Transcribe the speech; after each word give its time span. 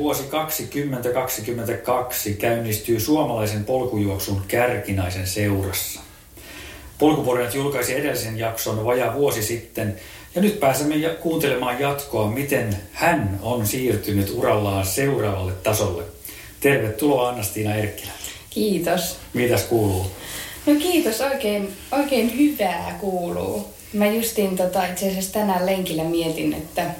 Vuosi 0.00 0.22
2022 0.22 2.34
käynnistyy 2.34 3.00
suomalaisen 3.00 3.64
polkujuoksun 3.64 4.42
kärkinaisen 4.48 5.26
seurassa. 5.26 6.00
Polkuporinat 6.98 7.54
julkaisi 7.54 7.94
edellisen 7.94 8.38
jakson 8.38 8.84
vajaa 8.84 9.14
vuosi 9.14 9.42
sitten 9.42 10.00
ja 10.34 10.42
nyt 10.42 10.60
pääsemme 10.60 10.94
kuuntelemaan 11.20 11.80
jatkoa, 11.80 12.30
miten 12.30 12.76
hän 12.92 13.38
on 13.42 13.66
siirtynyt 13.66 14.32
urallaan 14.34 14.86
seuraavalle 14.86 15.52
tasolle. 15.52 16.02
Tervetuloa 16.60 17.28
Anna-Stiina 17.28 17.74
Erkkilä. 17.74 18.12
Kiitos. 18.50 19.16
Mitäs 19.34 19.62
kuuluu? 19.62 20.06
No 20.66 20.74
kiitos, 20.74 21.20
oikein, 21.20 21.72
oikein 21.92 22.38
hyvää 22.38 22.98
kuuluu. 23.00 23.68
Mä 23.92 24.06
justiin 24.06 24.56
tota, 24.56 24.86
itse 24.86 25.08
asiassa 25.08 25.32
tänään 25.32 25.66
lenkillä 25.66 26.04
mietin, 26.04 26.52
että 26.52 26.90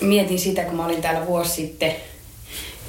mietin 0.00 0.38
sitä, 0.38 0.64
kun 0.64 0.76
mä 0.76 0.86
olin 0.86 1.02
täällä 1.02 1.26
vuosi 1.26 1.50
sitten 1.50 1.92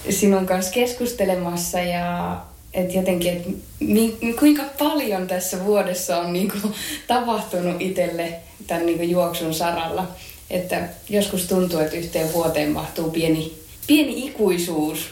sinun 0.09 0.45
kanssa 0.45 0.71
keskustelemassa 0.71 1.79
ja 1.79 2.37
että 2.73 2.97
jotenkin, 2.97 3.33
että 3.33 3.49
mi, 3.79 4.17
kuinka 4.39 4.63
paljon 4.79 5.27
tässä 5.27 5.65
vuodessa 5.65 6.17
on 6.17 6.33
niin 6.33 6.51
kuin, 6.51 6.73
tapahtunut 7.07 7.81
itselle 7.81 8.33
tämän 8.67 8.85
niin 8.85 8.97
kuin, 8.97 9.09
juoksun 9.09 9.53
saralla. 9.53 10.07
Että 10.49 10.87
joskus 11.09 11.45
tuntuu, 11.45 11.79
että 11.79 11.97
yhteen 11.97 12.33
vuoteen 12.33 12.71
mahtuu 12.71 13.11
pieni, 13.11 13.53
pieni 13.87 14.25
ikuisuus. 14.27 15.09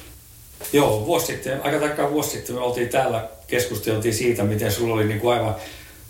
Joo, 0.73 1.06
vuosi 1.06 1.25
sitten, 1.25 1.62
aika 1.64 1.80
tarkkaan 1.80 2.12
vuosi 2.12 2.30
sitten 2.30 2.56
me 2.56 2.62
oltiin 2.62 2.89
täällä, 2.89 3.28
keskusteltiin 3.47 4.14
siitä, 4.14 4.44
miten 4.44 4.72
sulla 4.72 4.94
oli 4.94 5.06
niin 5.06 5.19
kuin 5.19 5.38
aivan 5.38 5.56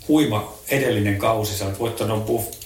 huima 0.08 0.54
edellinen 0.70 1.18
kausi. 1.18 1.58
Sä 1.58 1.66
olet 1.66 1.80
voittanut 1.80 2.26
Buff 2.26 2.61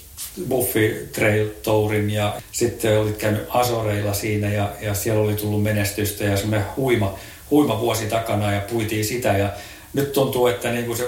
Buffi 0.48 1.08
Trail 1.12 1.48
Tourin 1.62 2.10
ja 2.10 2.34
sitten 2.52 2.98
olit 2.98 3.16
käynyt 3.16 3.46
Asoreilla 3.48 4.12
siinä 4.12 4.48
ja, 4.50 4.72
ja 4.80 4.94
siellä 4.94 5.22
oli 5.22 5.34
tullut 5.34 5.62
menestystä 5.62 6.24
ja 6.24 6.36
semmoinen 6.36 6.66
huima, 6.76 7.18
huima 7.50 7.80
vuosi 7.80 8.06
takana 8.06 8.52
ja 8.52 8.60
puitiin 8.60 9.04
sitä 9.04 9.38
ja 9.38 9.50
nyt 9.94 10.12
tuntuu, 10.12 10.46
että 10.46 10.72
niin 10.72 10.86
kuin 10.86 10.98
se 10.98 11.06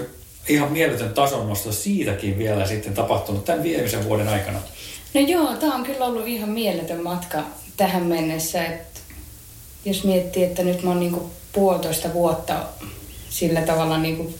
ihan 0.49 0.73
mieletön 0.73 1.15
tasonnosto 1.15 1.73
siitäkin 1.73 2.39
vielä 2.39 2.67
sitten 2.67 2.95
tapahtunut 2.95 3.45
tämän 3.45 3.63
viimeisen 3.63 4.05
vuoden 4.05 4.29
aikana. 4.29 4.59
No 5.15 5.21
joo, 5.21 5.57
tämä 5.57 5.75
on 5.75 5.85
kyllä 5.85 6.05
ollut 6.05 6.27
ihan 6.27 6.49
mieletön 6.49 7.03
matka 7.03 7.43
tähän 7.77 8.03
mennessä, 8.03 8.65
että 8.65 9.01
jos 9.85 10.05
miettii, 10.05 10.45
että 10.45 10.63
nyt 10.63 10.83
mä 10.83 10.91
oon 10.91 11.01
niin 11.01 11.17
puolitoista 11.53 12.13
vuotta 12.13 12.55
sillä 13.31 13.61
tavalla 13.61 13.99
niin 13.99 14.35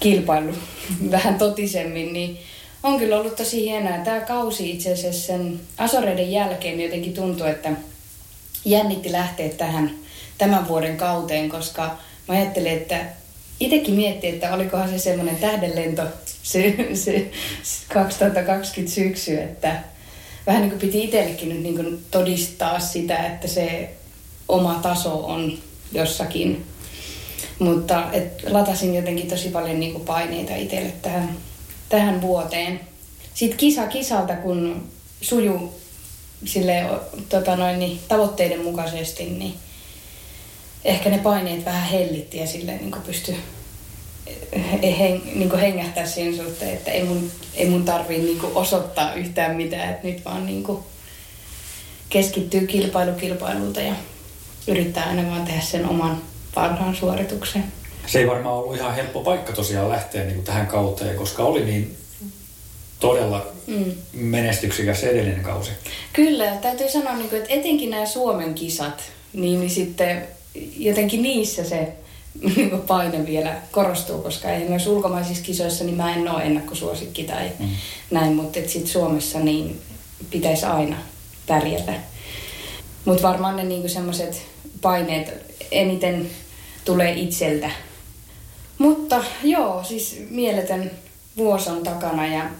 kilpailu 0.00 0.52
vähän 1.10 1.38
totisemmin, 1.38 2.12
niin 2.12 2.38
on 2.84 2.98
kyllä 2.98 3.16
ollut 3.20 3.36
tosi 3.36 3.60
hienoa. 3.60 3.98
Tämä 3.98 4.20
kausi 4.20 4.70
itse 4.70 4.92
asiassa 4.92 5.26
sen 5.26 5.60
Asoreiden 5.78 6.32
jälkeen 6.32 6.80
jotenkin 6.80 7.14
tuntui, 7.14 7.50
että 7.50 7.70
jännitti 8.64 9.12
lähteä 9.12 9.48
tähän 9.48 9.90
tämän 10.38 10.68
vuoden 10.68 10.96
kauteen, 10.96 11.48
koska 11.48 11.82
mä 12.28 12.34
ajattelin, 12.34 12.72
että 12.72 13.04
itsekin 13.60 13.94
mietti, 13.94 14.28
että 14.28 14.54
olikohan 14.54 14.88
se 14.88 14.98
semmoinen 14.98 15.36
tähdenlento 15.36 16.02
se, 16.42 16.76
se 16.94 17.30
2020 17.92 18.94
syksy, 18.94 19.40
että 19.40 19.82
vähän 20.46 20.60
niin 20.62 20.70
kuin 20.70 20.80
piti 20.80 21.04
itsellekin 21.04 21.48
nyt 21.48 21.62
niin 21.62 21.76
kuin 21.76 22.04
todistaa 22.10 22.80
sitä, 22.80 23.26
että 23.26 23.48
se 23.48 23.90
oma 24.48 24.74
taso 24.74 25.26
on 25.26 25.58
jossakin. 25.92 26.64
Mutta 27.58 28.12
et 28.12 28.44
latasin 28.50 28.94
jotenkin 28.94 29.28
tosi 29.28 29.48
paljon 29.48 29.80
niin 29.80 29.92
kuin 29.92 30.04
paineita 30.04 30.56
itselle 30.56 30.92
tähän 31.02 31.36
tähän 31.88 32.20
vuoteen. 32.20 32.80
Sitten 33.34 33.58
kisa 33.58 33.86
kisalta, 33.86 34.36
kun 34.36 34.88
suju 35.20 35.74
sille, 36.44 36.84
tota 37.28 37.56
noin, 37.56 37.78
niin, 37.78 38.00
tavoitteiden 38.08 38.64
mukaisesti, 38.64 39.24
niin 39.24 39.54
ehkä 40.84 41.10
ne 41.10 41.18
paineet 41.18 41.64
vähän 41.64 41.88
hellitti 41.88 42.38
ja 42.38 42.46
sille 42.46 42.72
niin 42.76 42.94
pystyi 43.06 43.36
eh, 44.82 44.98
heng, 44.98 45.24
niin 45.34 45.58
hengähtää 45.58 46.06
sen 46.06 46.36
suhteen, 46.36 46.74
että 46.74 46.90
ei 46.90 47.04
mun, 47.04 47.30
ei 47.54 47.70
mun 47.70 47.84
tarvii 47.84 48.18
niin 48.18 48.40
osoittaa 48.54 49.14
yhtään 49.14 49.56
mitään, 49.56 49.90
että 49.90 50.06
nyt 50.06 50.24
vaan 50.24 50.46
niin 50.46 50.64
keskittyy 52.08 52.66
kilpailu 52.66 53.12
kilpailulta 53.12 53.80
ja 53.80 53.94
yrittää 54.68 55.04
aina 55.04 55.30
vaan 55.30 55.44
tehdä 55.44 55.60
sen 55.60 55.88
oman 55.88 56.22
parhaan 56.54 56.96
suorituksen 56.96 57.64
se 58.06 58.18
ei 58.18 58.26
varmaan 58.26 58.54
ollut 58.54 58.76
ihan 58.76 58.94
helppo 58.94 59.20
paikka 59.20 59.52
tosiaan 59.52 59.88
lähteä 59.88 60.22
niin 60.24 60.34
kuin 60.34 60.44
tähän 60.44 60.66
kauteen, 60.66 61.16
koska 61.16 61.42
oli 61.42 61.64
niin 61.64 61.96
todella 63.00 63.46
mm. 63.66 63.92
menestyksikäs 64.12 65.04
edellinen 65.04 65.42
kausi. 65.42 65.70
Kyllä, 66.12 66.56
täytyy 66.62 66.90
sanoa, 66.90 67.16
niin 67.16 67.28
kuin, 67.28 67.42
että 67.42 67.54
etenkin 67.54 67.90
nämä 67.90 68.06
Suomen 68.06 68.54
kisat, 68.54 69.02
niin, 69.32 69.60
niin 69.60 69.70
sitten 69.70 70.22
jotenkin 70.76 71.22
niissä 71.22 71.64
se 71.64 71.92
niin 72.56 72.70
kuin 72.70 72.82
paine 72.82 73.26
vielä 73.26 73.56
korostuu, 73.70 74.22
koska 74.22 74.50
esimerkiksi 74.50 74.88
ulkomaisissa 74.88 75.44
kisoissa 75.44 75.84
niin 75.84 75.96
mä 75.96 76.14
en 76.14 76.28
ole 76.28 76.42
ennakkosuosikki 76.42 77.24
tai 77.24 77.50
mm. 77.58 77.68
näin, 78.10 78.32
mutta 78.32 78.60
sitten 78.66 78.86
Suomessa 78.86 79.38
niin 79.38 79.80
pitäisi 80.30 80.66
aina 80.66 80.96
pärjätä. 81.46 81.92
Mutta 83.04 83.22
varmaan 83.22 83.56
ne 83.56 83.62
niin 83.62 83.90
semmoiset 83.90 84.42
paineet 84.80 85.32
eniten 85.70 86.30
tulee 86.84 87.12
itseltä 87.12 87.70
mutta 88.78 89.24
joo, 89.42 89.84
siis 89.84 90.22
mieletön 90.30 90.90
vuosi 91.36 91.70
on 91.70 91.82
takana 91.82 92.26
ja 92.26 92.50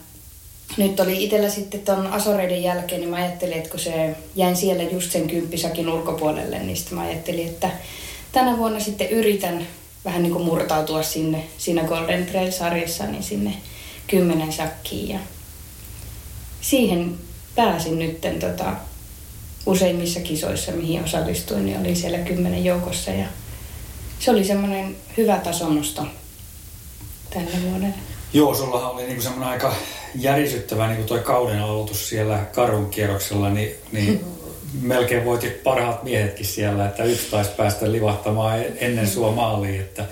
nyt 0.76 1.00
oli 1.00 1.24
itsellä 1.24 1.48
sitten 1.48 1.80
tuon 1.80 2.06
Asoreiden 2.06 2.62
jälkeen, 2.62 3.00
niin 3.00 3.10
mä 3.10 3.16
ajattelin, 3.16 3.56
että 3.58 3.70
kun 3.70 3.80
se 3.80 4.16
jäin 4.36 4.56
siellä 4.56 4.82
just 4.82 5.12
sen 5.12 5.28
kymppisakin 5.28 5.88
ulkopuolelle, 5.88 6.58
niin 6.58 6.76
sitten 6.76 6.98
mä 6.98 7.04
ajattelin, 7.04 7.48
että 7.48 7.70
tänä 8.32 8.58
vuonna 8.58 8.80
sitten 8.80 9.10
yritän 9.10 9.66
vähän 10.04 10.22
niin 10.22 10.32
kuin 10.32 10.44
murtautua 10.44 11.02
sinne, 11.02 11.44
siinä 11.58 11.84
Golden 11.84 12.26
Trail-sarjassa, 12.26 13.06
niin 13.06 13.22
sinne 13.22 13.54
kymmenen 14.06 14.52
sakkiin. 14.52 15.08
Ja 15.08 15.18
siihen 16.60 17.14
pääsin 17.54 17.98
nytten 17.98 18.40
tota, 18.40 18.72
useimmissa 19.66 20.20
kisoissa, 20.20 20.72
mihin 20.72 21.04
osallistuin, 21.04 21.66
niin 21.66 21.80
olin 21.80 21.96
siellä 21.96 22.18
kymmenen 22.18 22.64
joukossa 22.64 23.10
ja 23.10 23.26
se 24.18 24.30
oli 24.30 24.44
semmoinen 24.44 24.96
hyvä 25.16 25.36
tasonnosto 25.36 26.06
tälle 27.30 27.62
vuodelle. 27.62 27.94
Joo, 28.32 28.54
sullahan 28.54 28.90
oli 28.90 29.02
niinku 29.02 29.22
semmoinen 29.22 29.48
aika 29.48 29.74
järisyttävä 30.14 30.86
niinku 30.86 31.04
toi 31.04 31.18
kauden 31.18 31.60
aloitus 31.60 32.08
siellä 32.08 32.38
karun 32.54 32.90
kierroksella, 32.90 33.50
niin, 33.50 33.74
niin 33.92 34.24
melkein 34.80 35.24
voitit 35.24 35.62
parhaat 35.62 36.02
miehetkin 36.02 36.46
siellä, 36.46 36.86
että 36.86 37.04
yksi 37.04 37.30
taisi 37.30 37.50
päästä 37.50 37.92
livahtamaan 37.92 38.64
ennen 38.76 39.08
sua 39.08 39.32
maaliin, 39.32 39.80
että, 39.80 40.04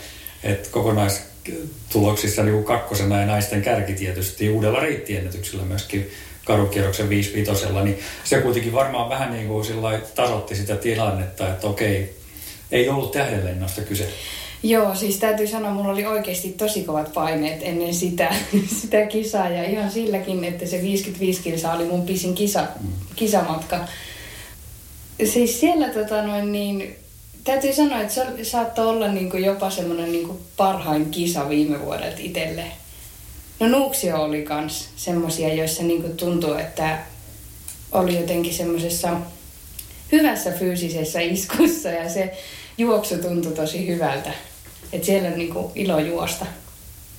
että 0.43 0.69
kokonaistuloksissa 0.71 2.43
niin 2.43 2.65
kakkosena 2.65 3.21
ja 3.21 3.27
naisten 3.27 3.63
kärki 3.63 3.93
tietysti 3.93 4.51
uudella 4.51 4.81
reittiennätyksellä 4.81 5.65
myöskin 5.65 6.11
karukierroksen 6.45 7.09
5 7.09 7.45
niin 7.85 7.99
se 8.25 8.41
kuitenkin 8.41 8.73
varmaan 8.73 9.09
vähän 9.09 9.33
niin 9.33 9.49
kuin 9.49 9.67
tasotti 10.15 10.57
sitä 10.57 10.77
tilannetta, 10.77 11.49
että 11.49 11.67
okei, 11.67 12.22
ei 12.73 12.89
ollut 12.89 13.13
tähdenlennosta 13.13 13.81
kyse. 13.81 14.09
Joo, 14.63 14.95
siis 14.95 15.17
täytyy 15.17 15.47
sanoa, 15.47 15.71
mulla 15.71 15.93
oli 15.93 16.07
oikeasti 16.07 16.49
tosi 16.49 16.83
kovat 16.83 17.13
paineet 17.13 17.61
ennen 17.63 17.95
sitä, 17.95 18.35
sitä 18.81 19.07
kisaa 19.07 19.49
ja 19.49 19.65
ihan 19.65 19.91
silläkin, 19.91 20.45
että 20.45 20.67
se 20.67 20.83
55 20.83 21.43
kilsa 21.43 21.73
oli 21.73 21.85
mun 21.85 22.07
pisin 22.07 22.35
kisa, 22.35 22.67
mm. 22.81 22.89
kisamatka. 23.17 23.81
Siis 25.25 25.61
siellä 25.61 25.89
tota 25.89 26.23
noin 26.23 26.53
niin, 26.53 26.97
täytyy 27.45 27.73
sanoa, 27.73 28.01
että 28.01 28.15
se 28.15 28.45
saattoi 28.45 28.87
olla 28.87 29.09
niin 29.09 29.31
kuin 29.31 29.45
jopa 29.45 29.71
semmoinen 29.71 30.13
niin 30.13 30.27
kuin 30.27 30.39
parhain 30.57 31.11
kisa 31.11 31.49
viime 31.49 31.81
vuodelta 31.81 32.17
itselle. 32.19 32.65
No 33.61 33.69
Nuuksio 33.69 34.23
oli 34.23 34.43
kans 34.43 34.89
semmosia, 34.97 35.55
joissa 35.55 35.83
niin 35.83 36.03
kuin 36.03 36.17
tuntuu, 36.17 36.55
että 36.55 36.99
oli 37.93 38.17
jotenkin 38.17 38.55
semmoisessa 38.55 39.17
hyvässä 40.13 40.51
fyysisessä 40.51 41.21
iskussa 41.21 41.89
ja 41.89 42.09
se 42.09 42.33
juoksu 42.79 43.15
tuntui 43.19 43.53
tosi 43.53 43.87
hyvältä. 43.87 44.31
Että 44.93 45.07
siellä 45.07 45.29
on 45.29 45.39
niinku 45.39 45.73
ilo 45.75 45.99
juosta. 45.99 46.47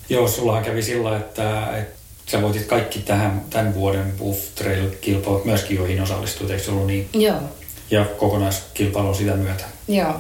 Joo, 0.09 0.27
sullahan 0.27 0.63
kävi 0.63 0.81
sillä, 0.81 1.17
että, 1.17 1.77
että 1.77 1.93
sä 2.31 2.41
voitit 2.41 2.65
kaikki 2.65 2.99
tähän, 2.99 3.41
tämän 3.49 3.73
vuoden 3.73 4.13
Buff 4.17 4.39
Trail-kilpailut 4.55 5.45
myöskin, 5.45 5.77
joihin 5.77 6.01
osallistuit, 6.01 6.49
eikö 6.51 6.63
se 6.63 6.71
ollut 6.71 6.87
niin? 6.87 7.09
Joo, 7.13 7.37
Ja 7.91 8.05
kokonaiskilpailu 8.05 9.07
on 9.07 9.15
sitä 9.15 9.35
myötä. 9.35 9.63
joo. 9.87 10.13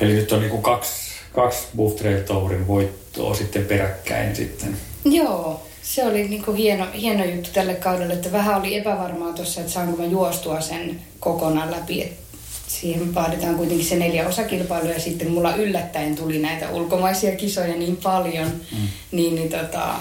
Eli 0.00 0.12
nyt 0.12 0.32
on 0.32 0.40
niinku 0.40 0.58
kaksi, 0.58 0.92
kaksi 1.32 1.66
Buff 1.76 1.96
Trail 1.96 2.22
Tourin 2.22 2.66
voittoa 2.66 3.34
sitten 3.34 3.64
peräkkäin 3.64 4.36
sitten. 4.36 4.76
Joo, 5.04 5.66
se 5.82 6.04
oli 6.04 6.28
niinku 6.28 6.52
hieno, 6.52 6.86
hieno 7.00 7.24
juttu 7.24 7.50
tälle 7.52 7.74
kaudelle, 7.74 8.12
että 8.14 8.32
vähän 8.32 8.60
oli 8.60 8.76
epävarmaa 8.76 9.32
tuossa, 9.32 9.60
että 9.60 9.72
saanko 9.72 9.96
mä 10.02 10.04
juostua 10.08 10.60
sen 10.60 11.00
kokonaan 11.20 11.70
läpi. 11.70 12.12
Siihen 12.66 13.14
vaaditaan 13.14 13.54
kuitenkin 13.54 13.86
se 13.86 13.96
neljä 13.96 14.28
osakilpailua 14.28 14.92
ja 14.92 15.00
sitten 15.00 15.30
mulla 15.30 15.56
yllättäen 15.56 16.16
tuli 16.16 16.38
näitä 16.38 16.70
ulkomaisia 16.70 17.36
kisoja 17.36 17.74
niin 17.74 17.96
paljon, 17.96 18.48
mm. 18.48 18.88
niin, 19.12 19.34
niin 19.34 19.48
tota, 19.48 19.94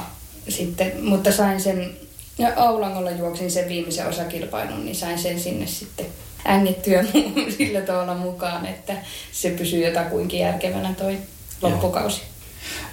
sitten, 0.49 0.91
mutta 1.01 1.31
sain 1.31 1.61
sen, 1.61 1.95
ja 2.37 2.53
Aulangolla 2.55 3.11
juoksin 3.11 3.51
sen 3.51 3.69
viimeisen 3.69 4.07
osakilpailun, 4.07 4.85
niin 4.85 4.95
sain 4.95 5.19
sen 5.19 5.39
sinne 5.39 5.67
sitten 5.67 6.05
ängittyä 6.47 7.05
sillä 7.57 7.81
tavalla 7.81 8.13
mukaan, 8.13 8.65
että 8.65 8.93
se 9.31 9.49
pysyy 9.49 9.85
jotakuinkin 9.85 10.39
järkevänä 10.39 10.93
toi 10.97 11.17
loppukausi. 11.61 12.21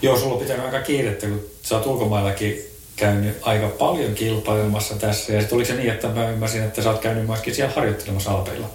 Joo, 0.02 0.18
sulla 0.18 0.34
on 0.34 0.40
pitänyt 0.40 0.64
aika 0.64 0.80
kiirettä, 0.80 1.26
kun 1.26 1.40
sä 1.62 1.76
oot 1.76 1.86
ulkomaillakin 1.86 2.58
käynyt 2.96 3.38
aika 3.42 3.68
paljon 3.68 4.14
kilpailemassa 4.14 4.94
tässä. 4.94 5.32
Ja 5.32 5.40
sitten 5.40 5.56
oliko 5.56 5.68
se 5.68 5.74
niin, 5.74 5.92
että 5.92 6.08
mä 6.08 6.30
ymmärsin, 6.30 6.62
että 6.62 6.82
sä 6.82 6.90
oot 6.90 7.00
käynyt 7.00 7.26
myöskin 7.26 7.54
siellä 7.54 7.74
harjoittelemassa 7.74 8.30
alpeilla? 8.30 8.70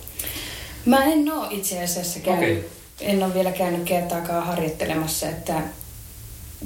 Mä 0.88 1.06
en 1.06 1.34
ole 1.34 1.48
itse 1.52 1.84
asiassa 1.84 2.20
käynyt, 2.20 2.58
Okei. 2.58 2.70
en 3.02 3.24
ole 3.24 3.34
vielä 3.34 3.52
käynyt 3.52 3.84
kertaakaan 3.84 4.46
harjoittelemassa, 4.46 5.30
että 5.30 5.62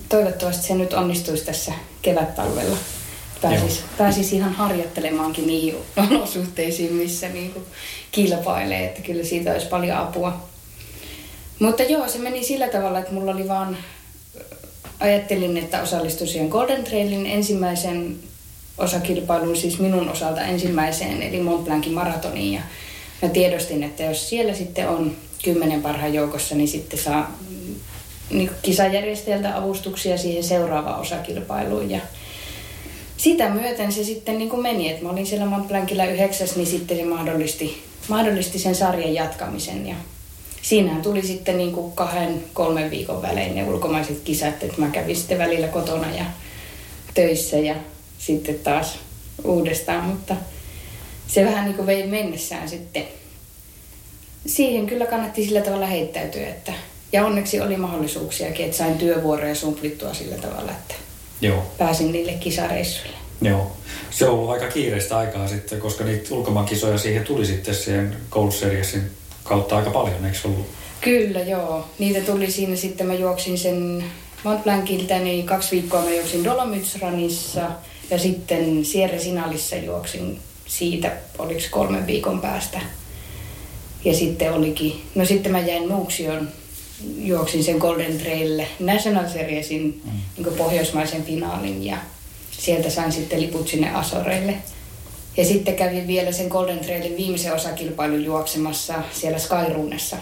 toivottavasti 0.09 0.67
se 0.67 0.75
nyt 0.75 0.93
onnistuisi 0.93 1.45
tässä 1.45 1.71
kevättalvella. 2.01 2.77
Pääsis, 3.41 3.77
Joo. 3.79 3.87
pääsis 3.97 4.33
ihan 4.33 4.53
harjoittelemaankin 4.53 5.47
niihin 5.47 5.75
olosuhteisiin, 6.11 6.93
missä 6.93 7.29
niinku 7.29 7.59
kilpailee, 8.11 8.85
että 8.85 9.01
kyllä 9.01 9.23
siitä 9.23 9.51
olisi 9.51 9.67
paljon 9.67 9.97
apua. 9.97 10.41
Mutta 11.59 11.83
joo, 11.83 12.07
se 12.07 12.17
meni 12.17 12.43
sillä 12.43 12.67
tavalla, 12.67 12.99
että 12.99 13.13
mulla 13.13 13.31
oli 13.31 13.47
vaan, 13.47 13.77
ajattelin, 14.99 15.57
että 15.57 15.81
osallistuisin 15.81 16.33
siihen 16.33 16.49
Golden 16.49 16.83
Trailin 16.83 17.25
ensimmäisen 17.25 18.15
osakilpailuun, 18.77 19.57
siis 19.57 19.79
minun 19.79 20.09
osalta 20.09 20.41
ensimmäiseen, 20.41 21.21
eli 21.21 21.39
Mont 21.39 21.65
Blancin 21.65 21.93
maratoniin. 21.93 22.53
Ja 22.53 22.61
mä 23.21 23.29
tiedostin, 23.29 23.83
että 23.83 24.03
jos 24.03 24.29
siellä 24.29 24.53
sitten 24.53 24.89
on 24.89 25.15
kymmenen 25.43 25.81
parhaan 25.81 26.13
joukossa, 26.13 26.55
niin 26.55 26.67
sitten 26.67 26.99
saa 26.99 27.37
mm, 27.49 27.75
niin 28.29 28.51
kisajärjestäjältä 28.61 29.57
avustuksia 29.57 30.17
siihen 30.17 30.43
seuraavaan 30.43 30.99
osakilpailuun. 30.99 31.91
Ja 31.91 31.99
sitä 33.17 33.49
myöten 33.49 33.91
se 33.91 34.03
sitten 34.03 34.37
niin 34.37 34.49
kuin 34.49 34.61
meni, 34.61 34.89
että 34.89 35.03
mä 35.03 35.09
olin 35.09 35.27
siellä 35.27 35.45
Mont 35.45 35.67
Blancilla 35.67 36.05
yhdeksäs, 36.05 36.55
niin 36.55 36.67
sitten 36.67 36.97
se 36.97 37.05
mahdollisti, 37.05 37.83
mahdollisti 38.07 38.59
sen 38.59 38.75
sarjan 38.75 39.13
jatkamisen. 39.13 39.87
Ja 39.87 39.95
siinähän 40.61 41.01
tuli 41.01 41.21
sitten 41.21 41.57
niin 41.57 41.71
kuin 41.71 41.91
kahden, 41.91 42.43
kolmen 42.53 42.91
viikon 42.91 43.21
välein 43.21 43.55
ne 43.55 43.63
ulkomaiset 43.63 44.19
kisat, 44.23 44.63
että 44.63 44.81
mä 44.81 44.89
kävin 44.89 45.15
sitten 45.15 45.37
välillä 45.37 45.67
kotona 45.67 46.15
ja 46.17 46.25
töissä 47.13 47.57
ja 47.57 47.75
sitten 48.17 48.59
taas 48.59 48.99
uudestaan, 49.43 50.03
mutta 50.03 50.35
se 51.31 51.45
vähän 51.45 51.65
niin 51.65 51.75
kuin 51.75 51.85
vei 51.85 52.07
mennessään 52.07 52.69
sitten. 52.69 53.03
Siihen 54.45 54.87
kyllä 54.87 55.05
kannatti 55.05 55.45
sillä 55.45 55.61
tavalla 55.61 55.85
heittäytyä, 55.85 56.47
että 56.47 56.73
ja 57.13 57.25
onneksi 57.25 57.61
oli 57.61 57.77
mahdollisuuksiakin, 57.77 58.65
että 58.65 58.77
sain 58.77 58.97
työvuoroja 58.97 59.55
sumplittua 59.55 60.13
sillä 60.13 60.35
tavalla, 60.35 60.71
että 60.71 60.95
Joo. 61.41 61.63
pääsin 61.77 62.11
niille 62.11 62.33
kisareissuille. 62.33 63.17
Joo. 63.41 63.71
Se 64.11 64.27
on 64.27 64.33
ollut 64.33 64.49
aika 64.49 64.67
kiireistä 64.67 65.17
aikaa 65.17 65.47
sitten, 65.47 65.79
koska 65.79 66.03
niitä 66.03 66.35
ulkomaankisoja 66.35 66.97
siihen 66.97 67.23
tuli 67.23 67.45
sitten 67.45 67.75
sen 67.75 68.17
Gold 68.29 68.51
Seriesin 68.51 69.01
kautta 69.43 69.77
aika 69.77 69.89
paljon, 69.89 70.25
eikö 70.25 70.37
ollut? 70.45 70.67
Kyllä, 71.01 71.39
joo. 71.39 71.85
Niitä 71.99 72.21
tuli 72.21 72.51
siinä 72.51 72.75
sitten, 72.75 73.07
mä 73.07 73.13
juoksin 73.13 73.57
sen 73.57 74.03
Mont 74.43 74.63
Blancilta, 74.63 75.19
niin 75.19 75.45
kaksi 75.45 75.71
viikkoa 75.71 76.01
mä 76.01 76.09
juoksin 76.09 76.43
Dolomitsranissa 76.43 77.71
ja 78.09 78.19
sitten 78.19 78.85
Sierra 78.85 79.19
Sinalissa 79.19 79.75
juoksin 79.75 80.39
siitä, 80.71 81.11
oliko 81.39 81.61
kolmen 81.71 82.07
viikon 82.07 82.41
päästä. 82.41 82.79
Ja 84.05 84.13
sitten 84.13 84.53
olikin, 84.53 85.01
no 85.15 85.25
sitten 85.25 85.51
mä 85.51 85.59
jäin 85.59 85.89
Nuuksion, 85.89 86.49
juoksin 87.17 87.63
sen 87.63 87.77
Golden 87.77 88.17
Trailille 88.17 88.67
National 88.79 89.29
Seriesin 89.29 90.01
mm. 90.05 90.11
niin 90.37 90.57
pohjoismaisen 90.57 91.23
finaalin 91.23 91.85
ja 91.85 91.97
sieltä 92.51 92.89
sain 92.89 93.11
sitten 93.11 93.41
liput 93.41 93.67
sinne 93.67 93.93
Asoreille. 93.93 94.55
Ja 95.37 95.45
sitten 95.45 95.75
kävin 95.75 96.07
vielä 96.07 96.31
sen 96.31 96.47
Golden 96.47 96.79
Trailin 96.79 97.17
viimeisen 97.17 97.53
osakilpailun 97.53 98.25
juoksemassa 98.25 98.93
siellä 99.13 99.39
Skyruunessa, 99.39 100.17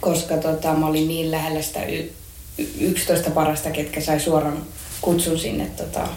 koska 0.00 0.36
tota, 0.36 0.74
mä 0.74 0.86
olin 0.86 1.08
niin 1.08 1.30
lähellä 1.30 1.62
sitä 1.62 1.84
y- 1.84 2.12
y- 2.58 2.68
11 2.80 3.30
parasta, 3.30 3.70
ketkä 3.70 4.00
sai 4.00 4.20
suoran 4.20 4.66
kutsun 5.00 5.38
sinne 5.38 5.66
tota, 5.66 6.08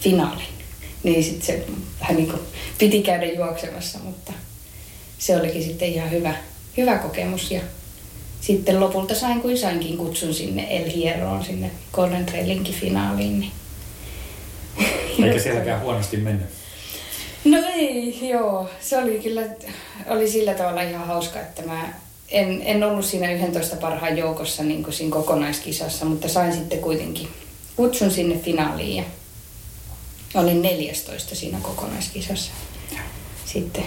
finaaliin. 0.00 0.63
Niin 1.04 1.24
sitten 1.24 1.46
se 1.46 1.64
vähän 2.00 2.16
niin 2.16 2.30
kuin 2.30 2.42
piti 2.78 3.02
käydä 3.02 3.26
juoksemassa, 3.26 3.98
mutta 3.98 4.32
se 5.18 5.36
olikin 5.36 5.62
sitten 5.62 5.88
ihan 5.88 6.10
hyvä, 6.10 6.34
hyvä 6.76 6.98
kokemus. 6.98 7.50
Ja 7.50 7.60
sitten 8.40 8.80
lopulta 8.80 9.14
sain 9.14 9.40
kuin 9.40 9.58
sainkin 9.58 9.98
kutsun 9.98 10.34
sinne 10.34 10.66
El 10.70 10.90
Hierroon, 10.90 11.44
sinne 11.44 11.70
Golden 11.92 12.26
Trailinkin 12.26 12.74
finaaliin. 12.74 13.40
Niin. 13.40 13.52
Eikä 15.24 15.42
sielläkään 15.42 15.80
huonosti 15.80 16.16
mennyt. 16.16 16.46
No 17.44 17.58
ei, 17.74 18.28
joo. 18.28 18.70
Se 18.80 18.98
oli 18.98 19.20
kyllä, 19.22 19.42
oli 20.06 20.30
sillä 20.30 20.54
tavalla 20.54 20.82
ihan 20.82 21.06
hauska, 21.06 21.40
että 21.40 21.62
mä 21.62 21.94
en, 22.28 22.62
en 22.64 22.84
ollut 22.84 23.04
siinä 23.04 23.32
11 23.32 23.76
parhaan 23.76 24.18
joukossa 24.18 24.62
niin 24.62 24.82
kuin 24.82 24.94
siinä 24.94 25.12
kokonaiskisassa, 25.12 26.04
mutta 26.04 26.28
sain 26.28 26.52
sitten 26.52 26.78
kuitenkin 26.78 27.28
kutsun 27.76 28.10
sinne 28.10 28.38
finaaliin 28.38 28.96
ja 28.96 29.04
olin 30.34 30.62
14 30.62 31.34
siinä 31.34 31.58
kokonaiskisassa. 31.62 32.52
Sitten 33.44 33.84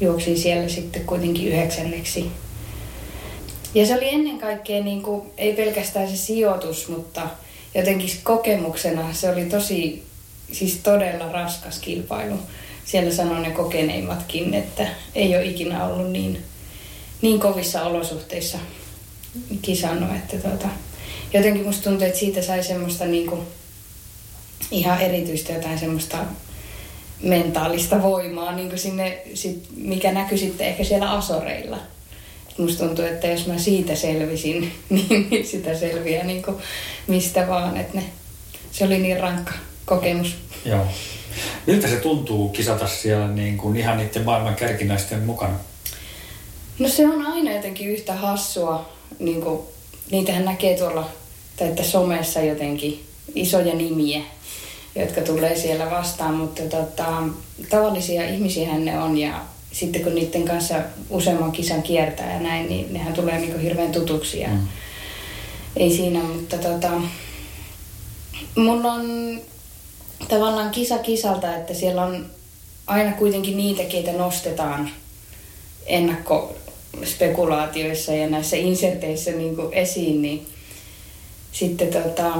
juoksin 0.00 0.38
siellä 0.38 0.68
sitten 0.68 1.04
kuitenkin 1.04 1.48
yhdeksänneksi. 1.48 2.30
Ja 3.74 3.86
se 3.86 3.94
oli 3.94 4.08
ennen 4.08 4.38
kaikkea 4.38 4.84
niin 4.84 5.02
kuin, 5.02 5.22
ei 5.38 5.52
pelkästään 5.52 6.08
se 6.08 6.16
sijoitus, 6.16 6.88
mutta 6.88 7.28
jotenkin 7.74 8.10
kokemuksena 8.22 9.12
se 9.12 9.30
oli 9.30 9.44
tosi, 9.44 10.02
siis 10.52 10.80
todella 10.82 11.32
raskas 11.32 11.78
kilpailu. 11.78 12.38
Siellä 12.84 13.12
sanoi 13.12 13.40
ne 13.42 13.50
kokeneimmatkin, 13.50 14.54
että 14.54 14.86
ei 15.14 15.36
ole 15.36 15.44
ikinä 15.44 15.84
ollut 15.84 16.10
niin, 16.10 16.42
niin 17.22 17.40
kovissa 17.40 17.82
olosuhteissa 17.82 18.58
kisannut, 19.62 20.16
että 20.16 20.48
tota, 20.48 20.68
jotenkin 21.34 21.66
musta 21.66 21.82
tuntuu, 21.82 22.06
että 22.06 22.18
siitä 22.18 22.42
sai 22.42 22.64
semmoista 22.64 23.04
niin 23.04 23.26
kuin, 23.26 23.40
ihan 24.70 25.00
erityistä 25.00 25.52
jotain 25.52 25.78
semmoista 25.78 26.18
mentaalista 27.22 28.02
voimaa, 28.02 28.52
niin 28.52 28.68
kuin 28.68 28.78
sinne, 28.78 29.22
sit, 29.34 29.68
mikä 29.76 30.12
näkyi 30.12 30.38
sitten 30.38 30.66
ehkä 30.66 30.84
siellä 30.84 31.10
Asoreilla. 31.10 31.78
Musta 32.58 32.86
tuntuu, 32.86 33.04
että 33.04 33.26
jos 33.26 33.46
mä 33.46 33.58
siitä 33.58 33.94
selvisin, 33.94 34.72
niin 34.90 35.46
sitä 35.46 35.78
selviää 35.78 36.24
niin 36.24 36.42
kuin 36.42 36.56
mistä 37.06 37.48
vaan. 37.48 37.76
Että 37.76 37.98
ne, 37.98 38.04
se 38.72 38.84
oli 38.84 38.98
niin 38.98 39.20
rankka 39.20 39.52
kokemus. 39.86 40.36
Joo. 40.64 40.86
Miltä 41.66 41.88
se 41.88 41.96
tuntuu 41.96 42.48
kisata 42.48 42.88
siellä 42.88 43.28
niin 43.28 43.58
kuin 43.58 43.76
ihan 43.76 43.98
niiden 43.98 44.24
maailman 44.24 44.54
kärkinäisten 44.54 45.20
mukana? 45.20 45.54
No 46.78 46.88
se 46.88 47.06
on 47.08 47.26
aina 47.26 47.52
jotenkin 47.52 47.88
yhtä 47.88 48.14
hassua. 48.14 48.92
Niin 49.18 49.40
kuin, 49.40 49.60
niitähän 50.10 50.44
näkee 50.44 50.78
tuolla 50.78 51.10
tai 51.56 51.68
että 51.68 51.82
somessa 51.82 52.40
jotenkin 52.40 53.04
isoja 53.34 53.74
nimiä, 53.74 54.22
jotka 54.96 55.20
tulee 55.20 55.56
siellä 55.56 55.90
vastaan, 55.90 56.34
mutta 56.34 56.62
tota, 56.62 57.22
tavallisia 57.70 58.28
ihmisiä 58.28 58.78
ne 58.78 58.98
on 58.98 59.18
ja 59.18 59.44
sitten 59.72 60.02
kun 60.02 60.14
niiden 60.14 60.44
kanssa 60.44 60.74
useamman 61.10 61.52
kisan 61.52 61.82
kiertää 61.82 62.34
ja 62.34 62.40
näin, 62.40 62.68
niin 62.68 62.92
nehän 62.92 63.12
tulee 63.12 63.38
niin 63.38 63.50
kuin 63.50 63.62
hirveän 63.62 63.92
tutuksi 63.92 64.40
ja 64.40 64.48
mm. 64.48 64.68
ei 65.76 65.96
siinä, 65.96 66.22
mutta 66.22 66.58
tota, 66.58 66.90
mulla 68.56 68.92
on 68.92 69.40
tavallaan 70.28 70.70
kisa 70.70 70.98
kisalta, 70.98 71.56
että 71.56 71.74
siellä 71.74 72.04
on 72.04 72.26
aina 72.86 73.12
kuitenkin 73.12 73.56
niitä, 73.56 73.84
keitä 73.84 74.12
nostetaan 74.12 74.90
ennakkospekulaatioissa 75.86 78.12
ja 78.12 78.30
näissä 78.30 78.56
inserteissä 78.56 79.30
niin 79.30 79.56
kuin 79.56 79.74
esiin, 79.74 80.22
niin 80.22 80.46
sitten 81.52 81.88
tota, 81.88 82.32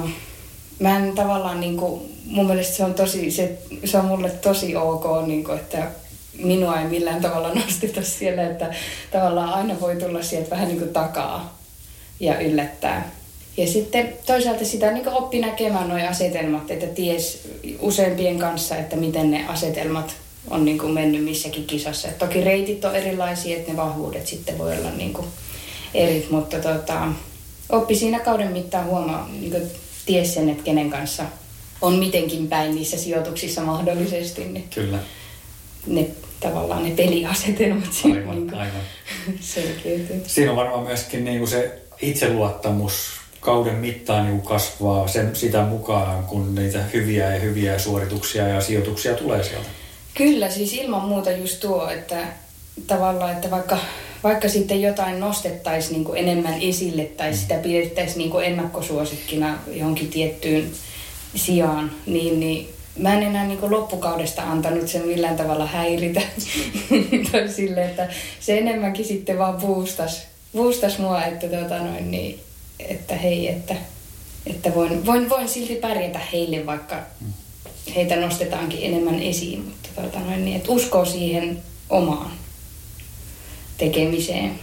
mä 0.81 0.97
en 0.97 1.15
tavallaan 1.15 1.61
niin 1.61 1.77
kuin, 1.77 2.17
mun 2.25 2.47
mielestä 2.47 2.77
se 2.77 2.85
on 2.85 2.95
tosi, 2.95 3.31
se, 3.31 3.59
se 3.85 3.99
on 3.99 4.05
mulle 4.05 4.31
tosi 4.31 4.77
ok, 4.77 5.27
niin 5.27 5.45
kuin, 5.45 5.59
että 5.59 5.87
minua 6.39 6.81
ei 6.81 6.87
millään 6.87 7.23
tavalla 7.23 7.55
nosteta 7.65 8.03
siellä, 8.03 8.51
että 8.51 8.75
tavallaan 9.11 9.55
aina 9.55 9.81
voi 9.81 9.97
tulla 9.97 10.23
sieltä 10.23 10.51
vähän 10.51 10.69
niin 10.69 10.79
kuin 10.79 10.93
takaa 10.93 11.59
ja 12.21 12.41
yllättää. 12.41 13.11
Ja 13.57 13.67
sitten 13.67 14.13
toisaalta 14.27 14.65
sitä 14.65 14.91
niin 14.91 15.09
oppi 15.09 15.41
näkemään 15.41 15.89
nuo 15.89 15.99
asetelmat, 16.09 16.71
että 16.71 16.87
ties 16.87 17.49
useampien 17.81 18.39
kanssa, 18.39 18.77
että 18.77 18.97
miten 18.97 19.31
ne 19.31 19.47
asetelmat 19.49 20.17
on 20.51 20.65
niin 20.65 20.79
kuin 20.79 20.93
mennyt 20.93 21.25
missäkin 21.25 21.67
kisassa. 21.67 22.09
Et 22.09 22.19
toki 22.19 22.41
reitit 22.41 22.85
on 22.85 22.97
erilaisia, 22.97 23.57
että 23.57 23.71
ne 23.71 23.77
vahvuudet 23.77 24.27
sitten 24.27 24.59
voi 24.59 24.79
olla 24.79 24.91
niin 24.91 25.13
kuin 25.13 25.27
eri, 25.95 26.27
mutta 26.31 26.59
tota, 26.59 27.09
oppi 27.69 27.95
siinä 27.95 28.21
kauden 28.21 28.53
mittaan 28.53 28.87
huomaa, 28.87 29.29
niin 29.41 29.51
kuin 29.51 29.71
ties 30.07 30.35
sen, 30.35 30.49
että 30.49 30.63
kenen 30.63 30.91
kanssa 30.91 31.25
on 31.81 31.95
mitenkin 31.95 32.49
päin 32.49 32.75
niissä 32.75 32.99
sijoituksissa 32.99 33.61
mahdollisesti. 33.61 34.45
Niin 34.45 34.69
Kyllä. 34.75 34.99
Ne 35.87 36.07
tavallaan 36.41 36.85
ne 36.85 36.91
peliasetelmat 36.91 37.85
aivan, 38.05 38.37
niin 38.37 38.55
aivan. 38.55 38.81
selkeytyy. 39.41 40.23
Siinä 40.27 40.51
on 40.51 40.57
varmaan 40.57 40.83
myöskin 40.83 41.25
niin 41.25 41.39
kuin 41.39 41.49
se 41.49 41.83
itseluottamus 42.03 43.21
kauden 43.41 43.75
mittaan 43.75 44.27
niin 44.27 44.43
kasvaa 44.43 45.09
sen, 45.09 45.37
sitä 45.37 45.63
mukaan, 45.63 46.25
kun 46.25 46.55
niitä 46.55 46.83
hyviä 46.93 47.35
ja 47.35 47.41
hyviä 47.41 47.79
suorituksia 47.79 48.49
ja 48.49 48.61
sijoituksia 48.61 49.15
tulee 49.15 49.43
sieltä. 49.43 49.69
Kyllä, 50.15 50.51
siis 50.51 50.73
ilman 50.73 51.09
muuta 51.09 51.31
just 51.31 51.61
tuo, 51.61 51.91
että 51.91 52.27
tavallaan, 52.87 53.33
että 53.33 53.51
vaikka, 53.51 53.79
vaikka 54.25 54.49
sitten 54.49 54.83
jotain 54.83 55.21
nostettaisiin 55.21 56.05
niin 56.05 56.17
enemmän 56.17 56.63
esille 56.63 57.05
tai 57.05 57.35
sitä 57.35 57.55
pidettäisiin 57.55 58.19
niin 58.19 58.45
ennakkosuosikkina 58.45 59.59
johonkin 59.67 60.09
tiettyyn 60.09 60.71
sijaan, 61.35 61.91
niin, 62.07 62.41
niin 62.41 62.69
mä 62.99 63.15
en 63.15 63.23
enää 63.23 63.47
niin 63.47 63.71
loppukaudesta 63.71 64.43
antanut 64.43 64.89
sen 64.89 65.07
millään 65.07 65.37
tavalla 65.37 65.67
häiritä. 65.67 66.21
sille, 67.57 67.85
että 67.85 68.09
se 68.41 68.59
enemmänkin 68.59 69.05
sitten 69.05 69.39
vaan 69.39 69.61
boostas, 69.61 70.23
boostas 70.57 70.99
mua, 70.99 71.25
että, 71.25 71.49
tota 71.49 71.79
noin, 71.79 72.11
niin, 72.11 72.41
että 72.79 73.17
hei, 73.17 73.49
että, 73.49 73.75
että 74.47 74.75
voin, 74.75 75.07
voin, 75.07 75.31
voin 75.31 75.49
silti 75.49 75.75
pärjätä 75.75 76.21
heille, 76.33 76.67
vaikka 76.67 76.97
heitä 77.95 78.17
nostetaankin 78.17 78.81
enemmän 78.83 79.23
esiin, 79.23 79.65
mutta 79.65 80.03
tota 80.03 80.19
noin, 80.21 80.45
niin, 80.45 80.57
että 80.57 80.73
uskoo 80.73 81.05
siihen 81.05 81.63
omaan 81.91 82.31
tekemiseen. 83.81 84.59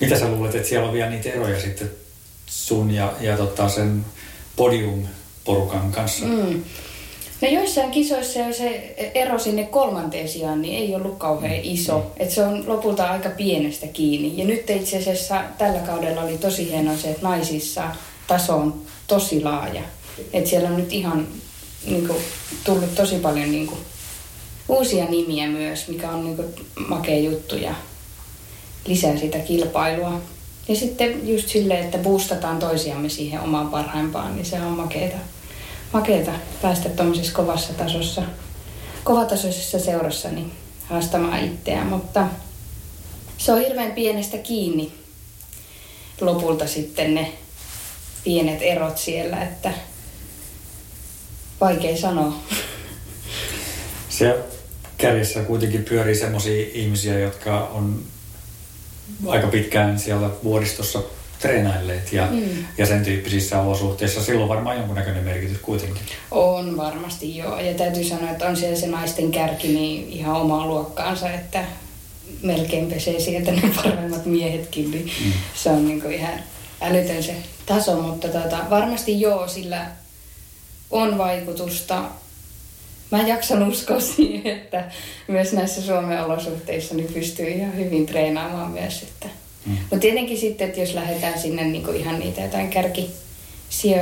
Mitä 0.00 0.18
sä 0.18 0.28
luulet, 0.28 0.54
että 0.54 0.68
siellä 0.68 0.88
on 0.88 0.94
vielä 0.94 1.10
niitä 1.10 1.28
eroja 1.28 1.60
sitten 1.60 1.90
sun 2.46 2.90
ja, 2.90 3.12
ja 3.20 3.36
tota 3.36 3.68
sen 3.68 4.04
podium-porukan 4.56 5.92
kanssa? 5.92 6.26
Mm. 6.26 6.64
No 7.42 7.48
joissain 7.48 7.90
kisoissa 7.90 8.38
jo 8.38 8.52
se 8.52 8.94
ero 9.14 9.38
sinne 9.38 9.64
kolmanteen 9.64 10.28
sijaan 10.28 10.62
niin 10.62 10.78
ei 10.78 10.94
ollut 10.94 11.18
kauhean 11.18 11.60
iso. 11.62 11.98
Mm. 11.98 12.04
Et 12.16 12.30
se 12.30 12.42
on 12.42 12.64
lopulta 12.66 13.04
aika 13.04 13.30
pienestä 13.30 13.86
kiinni. 13.86 14.38
Ja 14.38 14.44
nyt 14.44 14.70
itse 14.70 14.96
asiassa 14.96 15.44
tällä 15.58 15.78
kaudella 15.78 16.22
oli 16.22 16.38
tosi 16.38 16.70
hienoa 16.70 16.96
se, 16.96 17.10
että 17.10 17.22
naisissa 17.28 17.82
taso 18.26 18.56
on 18.56 18.82
tosi 19.06 19.42
laaja. 19.42 19.82
Et 20.32 20.46
siellä 20.46 20.68
on 20.68 20.76
nyt 20.76 20.92
ihan 20.92 21.28
niin 21.86 22.06
kuin, 22.06 22.18
tullut 22.64 22.94
tosi 22.94 23.14
paljon 23.14 23.50
niin 23.50 23.66
kuin, 23.66 23.80
uusia 24.68 25.04
nimiä 25.04 25.48
myös, 25.48 25.88
mikä 25.88 26.10
on 26.10 26.24
niin 26.24 26.36
kuin, 26.36 26.48
makea 26.88 27.18
juttu 27.18 27.56
ja 27.56 27.74
lisää 28.88 29.16
sitä 29.16 29.38
kilpailua. 29.38 30.20
Ja 30.68 30.76
sitten 30.76 31.28
just 31.28 31.48
silleen, 31.48 31.84
että 31.84 31.98
boostataan 31.98 32.58
toisiamme 32.58 33.08
siihen 33.08 33.40
omaan 33.40 33.68
parhaimpaan, 33.68 34.36
niin 34.36 34.46
se 34.46 34.60
on 34.60 34.72
makeeta, 34.72 35.16
makeeta 35.92 36.32
päästä 36.62 36.88
tuommoisessa 36.88 37.32
kovassa 37.32 37.72
tasossa, 37.72 38.22
kovatasoisessa 39.04 39.78
seurassa 39.78 40.28
niin 40.28 40.52
haastamaan 40.84 41.44
itseään, 41.44 41.86
mutta 41.86 42.26
se 43.38 43.52
on 43.52 43.60
hirveän 43.60 43.92
pienestä 43.92 44.38
kiinni 44.38 44.92
lopulta 46.20 46.66
sitten 46.66 47.14
ne 47.14 47.32
pienet 48.24 48.62
erot 48.62 48.98
siellä, 48.98 49.42
että 49.42 49.72
vaikea 51.60 51.96
sanoa. 51.96 52.34
Se 54.08 54.38
kärjessä 54.98 55.42
kuitenkin 55.42 55.84
pyörii 55.84 56.14
semmoisia 56.14 56.66
ihmisiä, 56.72 57.18
jotka 57.18 57.60
on 57.60 58.02
aika 59.26 59.46
pitkään 59.46 59.98
siellä 59.98 60.30
vuoristossa 60.44 61.02
treenailleet 61.38 62.12
ja, 62.12 62.28
mm. 62.30 62.64
ja 62.78 62.86
sen 62.86 63.04
tyyppisissä 63.04 63.60
olosuhteissa. 63.60 64.22
Silloin 64.22 64.48
varmaan 64.48 64.76
jonkunnäköinen 64.76 65.24
merkitys 65.24 65.58
kuitenkin. 65.58 66.02
On 66.30 66.76
varmasti 66.76 67.36
joo. 67.36 67.60
Ja 67.60 67.74
täytyy 67.74 68.04
sanoa, 68.04 68.30
että 68.30 68.48
on 68.48 68.56
siellä 68.56 68.76
se 68.76 68.86
naisten 68.86 69.30
kärki 69.30 69.68
niin 69.68 70.08
ihan 70.08 70.36
omaa 70.36 70.66
luokkaansa, 70.66 71.30
että 71.30 71.64
melkein 72.42 72.86
pesee 72.86 73.20
sieltä 73.20 73.52
ne 73.52 73.62
parhaimmat 73.76 74.26
miehetkin. 74.26 74.90
Niin 74.90 75.12
mm. 75.24 75.32
Se 75.54 75.70
on 75.70 75.88
niin 75.88 76.12
ihan 76.12 76.34
älytön 76.80 77.22
se 77.22 77.36
taso, 77.66 78.02
mutta 78.02 78.28
tota, 78.28 78.58
varmasti 78.70 79.20
joo, 79.20 79.48
sillä 79.48 79.86
on 80.90 81.18
vaikutusta. 81.18 82.04
Mä 83.10 83.22
jaksan 83.22 83.68
uskoa 83.68 84.00
siihen, 84.00 84.56
että 84.56 84.84
myös 85.28 85.52
näissä 85.52 85.82
Suomen 85.82 86.24
olosuhteissa 86.24 86.94
niin 86.94 87.12
pystyy 87.14 87.48
ihan 87.48 87.76
hyvin 87.76 88.06
treenaamaan 88.06 88.70
myös. 88.70 89.02
Että. 89.02 89.26
Mm. 89.66 89.72
Mutta 89.72 89.98
tietenkin 89.98 90.38
sitten, 90.38 90.68
että 90.68 90.80
jos 90.80 90.94
lähdetään 90.94 91.38
sinne 91.38 91.64
niin 91.64 91.96
ihan 91.96 92.18
niitä 92.18 92.40
jotain 92.40 92.70
kärki 92.70 93.10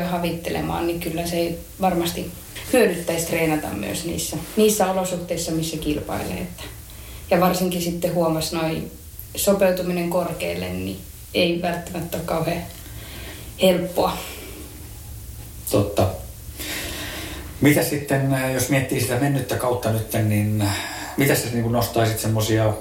havittelemaan, 0.04 0.86
niin 0.86 1.00
kyllä 1.00 1.26
se 1.26 1.58
varmasti 1.80 2.30
hyödyttäisi 2.72 3.26
treenata 3.26 3.68
myös 3.68 4.04
niissä, 4.04 4.36
niissä 4.56 4.90
olosuhteissa, 4.90 5.52
missä 5.52 5.76
kilpailee. 5.76 6.38
Että. 6.38 6.62
Ja 7.30 7.40
varsinkin 7.40 7.82
sitten 7.82 8.14
huomasi 8.14 8.56
noin 8.56 8.90
sopeutuminen 9.36 10.10
korkealle, 10.10 10.68
niin 10.68 10.98
ei 11.34 11.62
välttämättä 11.62 12.16
ole 12.16 12.26
kauhean 12.26 12.62
helppoa. 13.62 14.18
Totta. 15.70 16.15
Mitä 17.60 17.82
sitten, 17.82 18.34
äh, 18.34 18.54
jos 18.54 18.68
miettii 18.68 19.00
sitä 19.00 19.16
mennyttä 19.20 19.56
kautta 19.56 19.92
nyt, 19.92 20.12
niin 20.28 20.62
äh, 20.62 20.76
mitä 21.16 21.34
sä 21.34 21.48
niin 21.52 21.72
nostaisit 21.72 22.18
semmoisia 22.18 22.75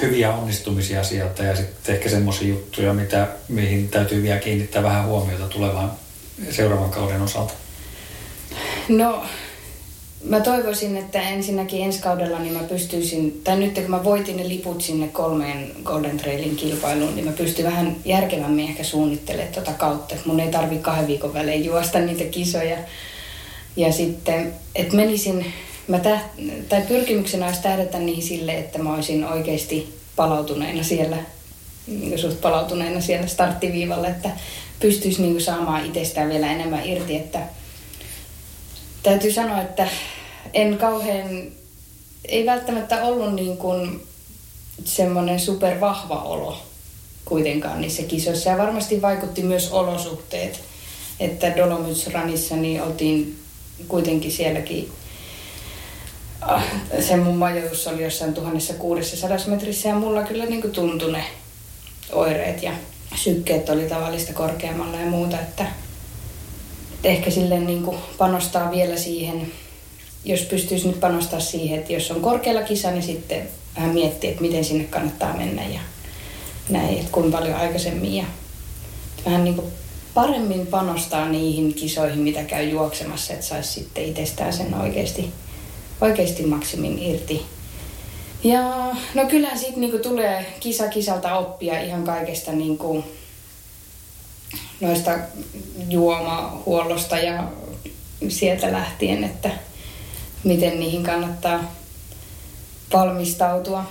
hyviä 0.00 0.34
onnistumisia 0.34 1.04
sieltä 1.04 1.42
ja 1.42 1.56
sitten 1.56 1.94
ehkä 1.94 2.08
semmoisia 2.08 2.48
juttuja, 2.48 2.94
mitä, 2.94 3.28
mihin 3.48 3.88
täytyy 3.88 4.22
vielä 4.22 4.38
kiinnittää 4.38 4.82
vähän 4.82 5.06
huomiota 5.06 5.48
tulevan 5.48 5.92
seuraavan 6.50 6.90
kauden 6.90 7.22
osalta? 7.22 7.52
No, 8.88 9.24
mä 10.24 10.40
toivoisin, 10.40 10.96
että 10.96 11.22
ensinnäkin 11.22 11.82
ensi 11.82 12.02
kaudella 12.02 12.38
niin 12.38 12.52
mä 12.52 12.62
pystyisin, 12.62 13.40
tai 13.44 13.56
nyt 13.56 13.74
kun 13.74 13.90
mä 13.90 14.04
voitin 14.04 14.36
ne 14.36 14.48
liput 14.48 14.82
sinne 14.82 15.08
kolmeen 15.08 15.72
Golden 15.84 16.16
Trailin 16.16 16.56
kilpailuun, 16.56 17.14
niin 17.14 17.24
mä 17.24 17.32
pystyn 17.32 17.64
vähän 17.64 17.96
järkevämmin 18.04 18.68
ehkä 18.68 18.84
suunnittelemaan 18.84 19.54
tuota 19.54 19.72
kautta. 19.72 20.14
Mun 20.24 20.40
ei 20.40 20.50
tarvi 20.50 20.78
kahden 20.78 21.06
viikon 21.06 21.34
välein 21.34 21.64
juosta 21.64 21.98
niitä 21.98 22.24
kisoja 22.24 22.76
ja 23.76 23.92
sitten, 23.92 24.54
että 24.74 24.96
menisin, 24.96 25.52
mä 25.88 25.98
täht, 25.98 26.26
tai 26.68 26.82
pyrkimyksenä 26.82 27.46
olisi 27.46 27.62
tähdätä 27.62 27.98
niihin 27.98 28.22
sille, 28.22 28.58
että 28.58 28.78
mä 28.78 28.94
olisin 28.94 29.24
oikeasti 29.26 29.98
palautuneena 30.16 30.82
siellä, 30.82 31.16
niin 31.86 32.18
suht 32.18 32.40
palautuneena 32.40 33.00
siellä 33.00 33.26
starttiviivalla, 33.26 34.08
että 34.08 34.30
pystyisi 34.80 35.22
niin 35.22 35.40
saamaan 35.40 35.86
itsestään 35.86 36.28
vielä 36.28 36.52
enemmän 36.52 36.86
irti, 36.86 37.16
että 37.16 37.40
täytyy 39.02 39.32
sanoa, 39.32 39.60
että 39.62 39.88
en 40.54 40.78
kauhean, 40.78 41.42
ei 42.24 42.46
välttämättä 42.46 43.04
ollut 43.04 43.34
niin 43.34 43.56
kuin 43.56 44.02
semmoinen 44.84 45.40
supervahva 45.40 46.22
olo 46.22 46.58
kuitenkaan 47.24 47.80
niissä 47.80 48.02
kisoissa. 48.02 48.50
Ja 48.50 48.58
varmasti 48.58 49.02
vaikutti 49.02 49.42
myös 49.42 49.72
olosuhteet, 49.72 50.60
että 51.20 51.56
Dolomites 51.56 52.06
Ranissa 52.06 52.56
niin 52.56 52.82
oltiin 52.82 53.41
kuitenkin 53.88 54.32
sielläkin 54.32 54.90
ah, 56.40 56.64
se 57.00 57.16
mun 57.16 57.36
majoitus 57.36 57.86
oli 57.86 58.02
jossain 58.02 58.34
1600 58.34 59.36
metrissä 59.46 59.88
ja 59.88 59.94
mulla 59.94 60.22
kyllä 60.22 60.46
niin 60.46 60.60
kuin 60.60 60.72
tuntui 60.72 61.12
ne 61.12 61.24
oireet 62.12 62.62
ja 62.62 62.72
sykkeet 63.14 63.68
oli 63.68 63.82
tavallista 63.82 64.32
korkeammalla 64.32 65.00
ja 65.00 65.06
muuta, 65.06 65.40
että, 65.40 65.66
että 66.94 67.08
ehkä 67.08 67.30
silleen 67.30 67.66
niin 67.66 67.82
kuin 67.82 67.96
panostaa 68.18 68.70
vielä 68.70 68.96
siihen, 68.96 69.52
jos 70.24 70.40
pystyisi 70.40 70.88
nyt 70.88 71.00
panostaa 71.00 71.40
siihen, 71.40 71.78
että 71.78 71.92
jos 71.92 72.10
on 72.10 72.20
korkealla 72.20 72.62
kisa, 72.62 72.90
niin 72.90 73.02
sitten 73.02 73.48
vähän 73.76 73.94
miettiä, 73.94 74.30
että 74.30 74.42
miten 74.42 74.64
sinne 74.64 74.84
kannattaa 74.84 75.36
mennä 75.36 75.62
ja 75.62 75.80
näin, 76.68 76.98
että 76.98 77.12
kuinka 77.12 77.38
paljon 77.38 77.56
aikaisemmin 77.56 78.14
ja 78.14 78.24
vähän 79.24 79.44
niin 79.44 79.54
kuin 79.54 79.66
paremmin 80.14 80.66
panostaa 80.66 81.28
niihin 81.28 81.74
kisoihin, 81.74 82.18
mitä 82.18 82.44
käy 82.44 82.64
juoksemassa, 82.68 83.32
että 83.32 83.46
saisi 83.46 83.72
sitten 83.72 84.04
itsestään 84.04 84.52
sen 84.52 84.74
oikeasti, 84.74 85.30
oikeasti 86.00 86.46
maksimin 86.46 86.98
irti. 86.98 87.46
Ja 88.44 88.60
no 89.14 89.26
kyllä 89.30 89.56
sitten 89.56 89.80
niinku 89.80 89.98
tulee 89.98 90.54
kisa 90.60 90.88
kisalta 90.88 91.38
oppia 91.38 91.80
ihan 91.80 92.04
kaikesta 92.04 92.52
niinku 92.52 93.04
noista 94.80 95.18
juomahuollosta 95.88 97.18
ja 97.18 97.44
sieltä 98.28 98.72
lähtien, 98.72 99.24
että 99.24 99.50
miten 100.44 100.80
niihin 100.80 101.02
kannattaa 101.02 101.74
valmistautua. 102.92 103.84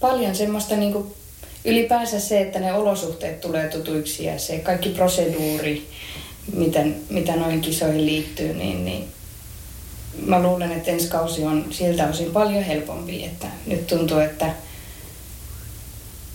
Paljon 0.00 0.34
semmoista 0.34 0.76
niinku 0.76 1.16
ylipäänsä 1.66 2.20
se, 2.20 2.40
että 2.40 2.60
ne 2.60 2.72
olosuhteet 2.72 3.40
tulee 3.40 3.68
tutuiksi 3.68 4.24
ja 4.24 4.38
se 4.38 4.58
kaikki 4.58 4.88
proseduuri, 4.88 5.88
miten, 6.52 6.96
mitä 7.10 7.36
noihin 7.36 7.60
kisoihin 7.60 8.06
liittyy, 8.06 8.54
niin, 8.54 8.84
niin 8.84 9.04
mä 10.26 10.42
luulen, 10.42 10.72
että 10.72 10.90
ensi 10.90 11.08
kausi 11.08 11.44
on 11.44 11.66
siltä 11.70 12.08
osin 12.08 12.30
paljon 12.30 12.64
helpompi, 12.64 13.24
että 13.24 13.46
nyt 13.66 13.86
tuntuu, 13.86 14.18
että 14.18 14.54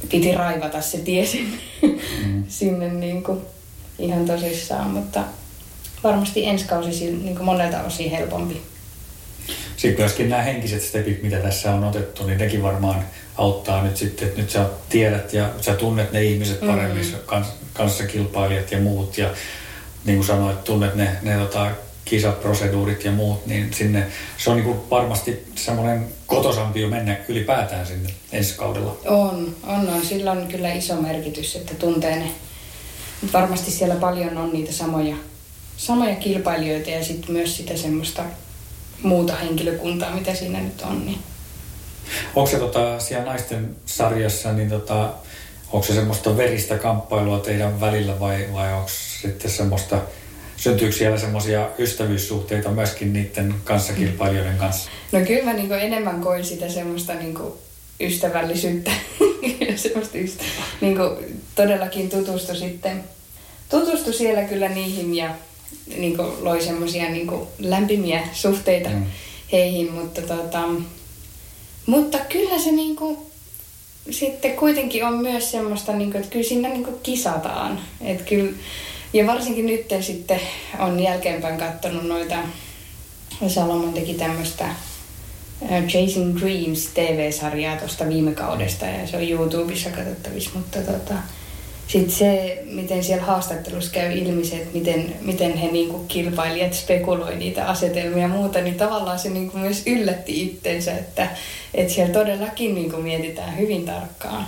piti 0.09 0.31
raivata 0.31 0.81
se 0.81 0.97
tie 0.97 1.25
sinne, 1.25 1.57
mm. 2.25 2.43
sinne 2.47 2.89
niin 2.93 3.23
kuin 3.23 3.41
ihan 3.99 4.25
tosissaan, 4.25 4.89
mutta 4.89 5.23
varmasti 6.03 6.45
ensi 6.45 6.65
kausi 6.65 7.11
niin 7.11 7.35
kuin 7.35 7.45
monelta 7.45 7.83
osin 7.83 8.11
helpompi. 8.11 8.61
Sitten 9.77 10.01
myöskin 10.01 10.29
nämä 10.29 10.41
henkiset 10.41 10.81
stepit, 10.81 11.23
mitä 11.23 11.37
tässä 11.37 11.71
on 11.71 11.83
otettu, 11.83 12.27
niin 12.27 12.37
nekin 12.37 12.63
varmaan 12.63 13.05
auttaa 13.41 13.83
nyt 13.83 13.97
sitten, 13.97 14.27
että 14.27 14.41
nyt 14.41 14.49
sä 14.49 14.65
tiedät 14.89 15.33
ja 15.33 15.49
sä 15.61 15.73
tunnet 15.73 16.11
ne 16.11 16.23
ihmiset 16.23 16.59
paremmin, 16.59 17.05
mm-hmm. 17.05 17.19
kans, 17.25 17.47
kanssakilpailijat 17.73 18.71
ja 18.71 18.79
muut 18.79 19.17
ja 19.17 19.29
niin 20.05 20.17
kuin 20.17 20.27
sanoit, 20.27 20.63
tunnet 20.63 20.95
ne, 20.95 21.15
ne 21.21 21.37
tota, 21.37 21.71
kisaproseduurit 22.05 23.05
ja 23.05 23.11
muut, 23.11 23.45
niin 23.45 23.73
sinne 23.73 24.07
se 24.37 24.49
on 24.49 24.55
niin 24.55 24.65
kuin 24.65 24.89
varmasti 24.89 25.45
semmoinen 25.55 26.07
kotosampi 26.25 26.81
jo 26.81 26.87
mennä 26.87 27.17
ylipäätään 27.27 27.87
sinne 27.87 28.09
ensi 28.31 28.57
kaudella. 28.57 28.97
On, 29.05 29.55
on, 29.63 29.89
on. 29.89 30.05
Sillä 30.05 30.31
on 30.31 30.47
kyllä 30.47 30.73
iso 30.73 30.95
merkitys, 30.95 31.55
että 31.55 31.75
tuntee 31.75 32.15
ne. 32.15 32.31
Mutta 33.21 33.39
varmasti 33.39 33.71
siellä 33.71 33.95
paljon 33.95 34.37
on 34.37 34.53
niitä 34.53 34.71
samoja, 34.71 35.15
samoja 35.77 36.15
kilpailijoita 36.15 36.89
ja 36.89 37.03
sitten 37.03 37.31
myös 37.31 37.57
sitä 37.57 37.77
semmoista 37.77 38.23
muuta 39.03 39.35
henkilökuntaa, 39.35 40.15
mitä 40.15 40.35
siinä 40.35 40.61
nyt 40.61 40.81
on. 40.81 41.05
Niin. 41.05 41.19
Onko 42.35 42.51
se 42.51 42.59
tota, 42.59 42.99
siellä 42.99 43.25
naisten 43.25 43.75
sarjassa, 43.85 44.53
niin 44.53 44.69
tota, 44.69 45.09
onko 45.71 45.87
se 45.87 45.93
semmoista 45.93 46.37
veristä 46.37 46.77
kamppailua 46.77 47.39
teidän 47.39 47.81
välillä 47.81 48.19
vai, 48.19 48.47
vai 48.53 48.73
onko 48.73 48.89
sitten 49.21 49.51
semmoista, 49.51 50.01
syntyykö 50.57 50.95
siellä 50.95 51.17
semmoisia 51.17 51.69
ystävyyssuhteita 51.79 52.69
myöskin 52.69 53.13
niiden 53.13 53.55
kanssakilpailijoiden 53.63 54.57
kanssa? 54.57 54.89
No 55.11 55.19
kyllä 55.19 55.43
mä 55.43 55.53
niin 55.53 55.71
enemmän 55.71 56.21
koin 56.21 56.45
sitä 56.45 56.69
semmoista 56.69 57.13
niin 57.13 57.37
ystävällisyyttä. 57.99 58.91
semmoista 59.75 60.17
ystä, 60.17 60.43
niin 60.81 60.97
todellakin 61.55 62.09
tutustu 62.09 62.55
sitten. 62.55 63.03
Tutustu 63.69 64.13
siellä 64.13 64.41
kyllä 64.41 64.69
niihin 64.69 65.15
ja 65.15 65.29
niin 65.97 66.17
loi 66.41 66.61
semmoisia 66.61 67.09
niin 67.09 67.31
lämpimiä 67.59 68.27
suhteita 68.33 68.89
mm. 68.89 69.05
heihin, 69.51 69.93
mutta, 69.93 70.21
tota, 70.21 70.67
mutta 71.91 72.17
kyllä 72.17 72.59
se 72.59 72.71
niin 72.71 72.95
kuin, 72.95 73.17
sitten 74.09 74.55
kuitenkin 74.55 75.05
on 75.05 75.13
myös 75.13 75.51
semmoista, 75.51 75.93
niin 75.93 76.11
kuin, 76.11 76.21
että 76.21 76.31
kyllä 76.33 76.47
siinä 76.47 76.69
niin 76.69 76.83
kuin 76.83 76.95
kisataan. 77.03 77.79
Että 78.01 78.23
kyllä, 78.23 78.51
ja 79.13 79.27
varsinkin 79.27 79.65
nyt 79.65 79.85
sitten 80.01 80.39
on 80.79 80.99
jälkeenpäin 80.99 81.59
katsonut 81.59 82.03
noita, 82.03 82.35
Salomon 83.47 83.93
teki 83.93 84.13
tämmöistä 84.13 84.65
Chasing 85.87 86.39
Dreams 86.39 86.87
TV-sarjaa 86.87 87.77
tuosta 87.77 88.09
viime 88.09 88.31
kaudesta 88.31 88.85
ja 88.85 89.07
se 89.07 89.17
on 89.17 89.29
YouTubessa 89.29 89.89
katsottavissa, 89.89 90.51
mutta 90.53 90.79
tota, 90.79 91.13
sitten 91.91 92.11
se, 92.11 92.63
miten 92.65 93.03
siellä 93.03 93.23
haastattelussa 93.23 93.91
käy 93.91 94.17
ilmi 94.17 94.45
se, 94.45 94.55
että 94.55 94.73
miten, 94.73 95.15
miten 95.21 95.57
he 95.57 95.67
niinku 95.67 95.99
kilpailijat 96.07 96.73
spekuloi 96.73 97.35
niitä 97.35 97.65
asetelmia 97.65 98.21
ja 98.21 98.27
muuta, 98.27 98.61
niin 98.61 98.75
tavallaan 98.75 99.19
se 99.19 99.29
niinku 99.29 99.57
myös 99.57 99.83
yllätti 99.85 100.43
itsensä, 100.43 100.97
että, 100.97 101.27
että 101.73 101.93
siellä 101.93 102.13
todellakin 102.13 102.75
niinku 102.75 102.97
mietitään 102.97 103.57
hyvin 103.57 103.85
tarkkaan 103.85 104.47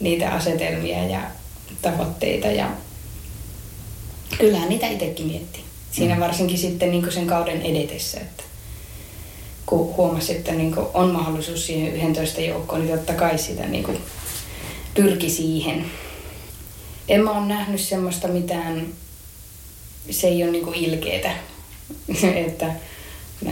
niitä 0.00 0.30
asetelmia 0.30 1.04
ja 1.04 1.20
tavoitteita 1.82 2.46
ja 2.46 2.70
kyllähän 4.38 4.68
niitä 4.68 4.88
itsekin 4.88 5.26
miettii. 5.26 5.64
Siinä 5.90 6.14
mm. 6.14 6.20
varsinkin 6.20 6.58
sitten 6.58 6.90
niinku 6.90 7.10
sen 7.10 7.26
kauden 7.26 7.62
edetessä, 7.62 8.20
että 8.20 8.42
kun 9.66 9.96
huomasi, 9.96 10.36
että 10.36 10.52
niinku 10.52 10.86
on 10.94 11.10
mahdollisuus 11.10 11.66
siihen 11.66 11.96
11 11.96 12.40
joukkoon, 12.40 12.86
niin 12.86 12.98
totta 12.98 13.14
kai 13.14 13.38
sitä 13.38 13.66
niinku 13.66 13.92
pyrki 14.94 15.30
siihen 15.30 15.84
en 17.08 17.24
mä 17.24 17.30
ole 17.30 17.46
nähnyt 17.46 17.80
semmoista 17.80 18.28
mitään, 18.28 18.86
se 20.10 20.26
ei 20.26 20.42
ole 20.42 20.52
niinku 20.52 20.72
ilkeetä, 20.74 21.30
että, 22.46 22.66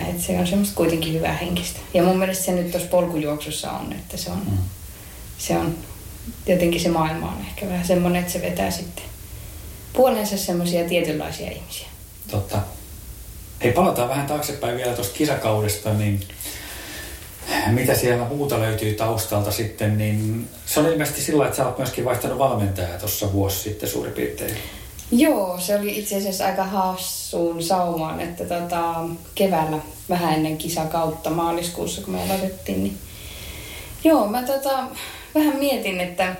että 0.08 0.22
se 0.22 0.38
on 0.38 0.46
semmoista 0.46 0.76
kuitenkin 0.76 1.14
hyvää 1.14 1.36
henkistä. 1.36 1.80
Ja 1.94 2.02
mun 2.02 2.18
mielestä 2.18 2.44
se 2.44 2.52
nyt 2.52 2.70
tuossa 2.70 2.88
polkujuoksussa 2.88 3.70
on, 3.70 3.92
että 3.92 4.16
se 4.16 4.30
on, 4.30 4.38
mm. 4.50 4.58
se 5.38 5.58
on 5.58 5.74
jotenkin 6.46 6.80
se 6.80 6.88
maailma 6.88 7.28
on 7.28 7.40
ehkä 7.40 7.66
vähän 7.66 7.86
semmoinen, 7.86 8.20
että 8.20 8.32
se 8.32 8.42
vetää 8.42 8.70
sitten 8.70 9.04
puolensa 9.92 10.38
semmoisia 10.38 10.88
tietynlaisia 10.88 11.50
ihmisiä. 11.50 11.88
Totta. 12.30 12.58
Hei, 13.62 13.72
palataan 13.72 14.08
vähän 14.08 14.26
taaksepäin 14.26 14.76
vielä 14.76 14.92
tuosta 14.92 15.18
kisakaudesta, 15.18 15.94
niin 15.94 16.20
mitä 17.70 17.94
siellä 17.94 18.24
muuta 18.24 18.60
löytyy 18.60 18.94
taustalta 18.94 19.50
sitten, 19.52 19.98
niin 19.98 20.48
se 20.66 20.80
on 20.80 20.86
ilmeisesti 20.86 21.20
sillä 21.20 21.44
että 21.44 21.56
sä 21.56 21.66
oot 21.66 21.78
myöskin 21.78 22.04
vaihtanut 22.04 22.38
valmentajaa 22.38 22.98
tuossa 22.98 23.32
vuosi 23.32 23.58
sitten 23.58 23.88
suurin 23.88 24.12
piirtein. 24.12 24.56
Joo, 25.10 25.58
se 25.60 25.76
oli 25.76 25.98
itse 25.98 26.16
asiassa 26.16 26.46
aika 26.46 26.64
hassuun 26.64 27.62
saumaan, 27.62 28.20
että 28.20 28.44
tota, 28.44 28.94
keväällä 29.34 29.78
vähän 30.08 30.34
ennen 30.34 30.58
kisakautta 30.58 31.30
maaliskuussa, 31.30 32.02
kun 32.02 32.14
me 32.14 32.22
aloitettiin, 32.22 32.82
niin 32.82 32.98
joo, 34.04 34.28
mä 34.28 34.42
tota, 34.42 34.84
vähän 35.34 35.56
mietin, 35.56 36.00
että, 36.00 36.36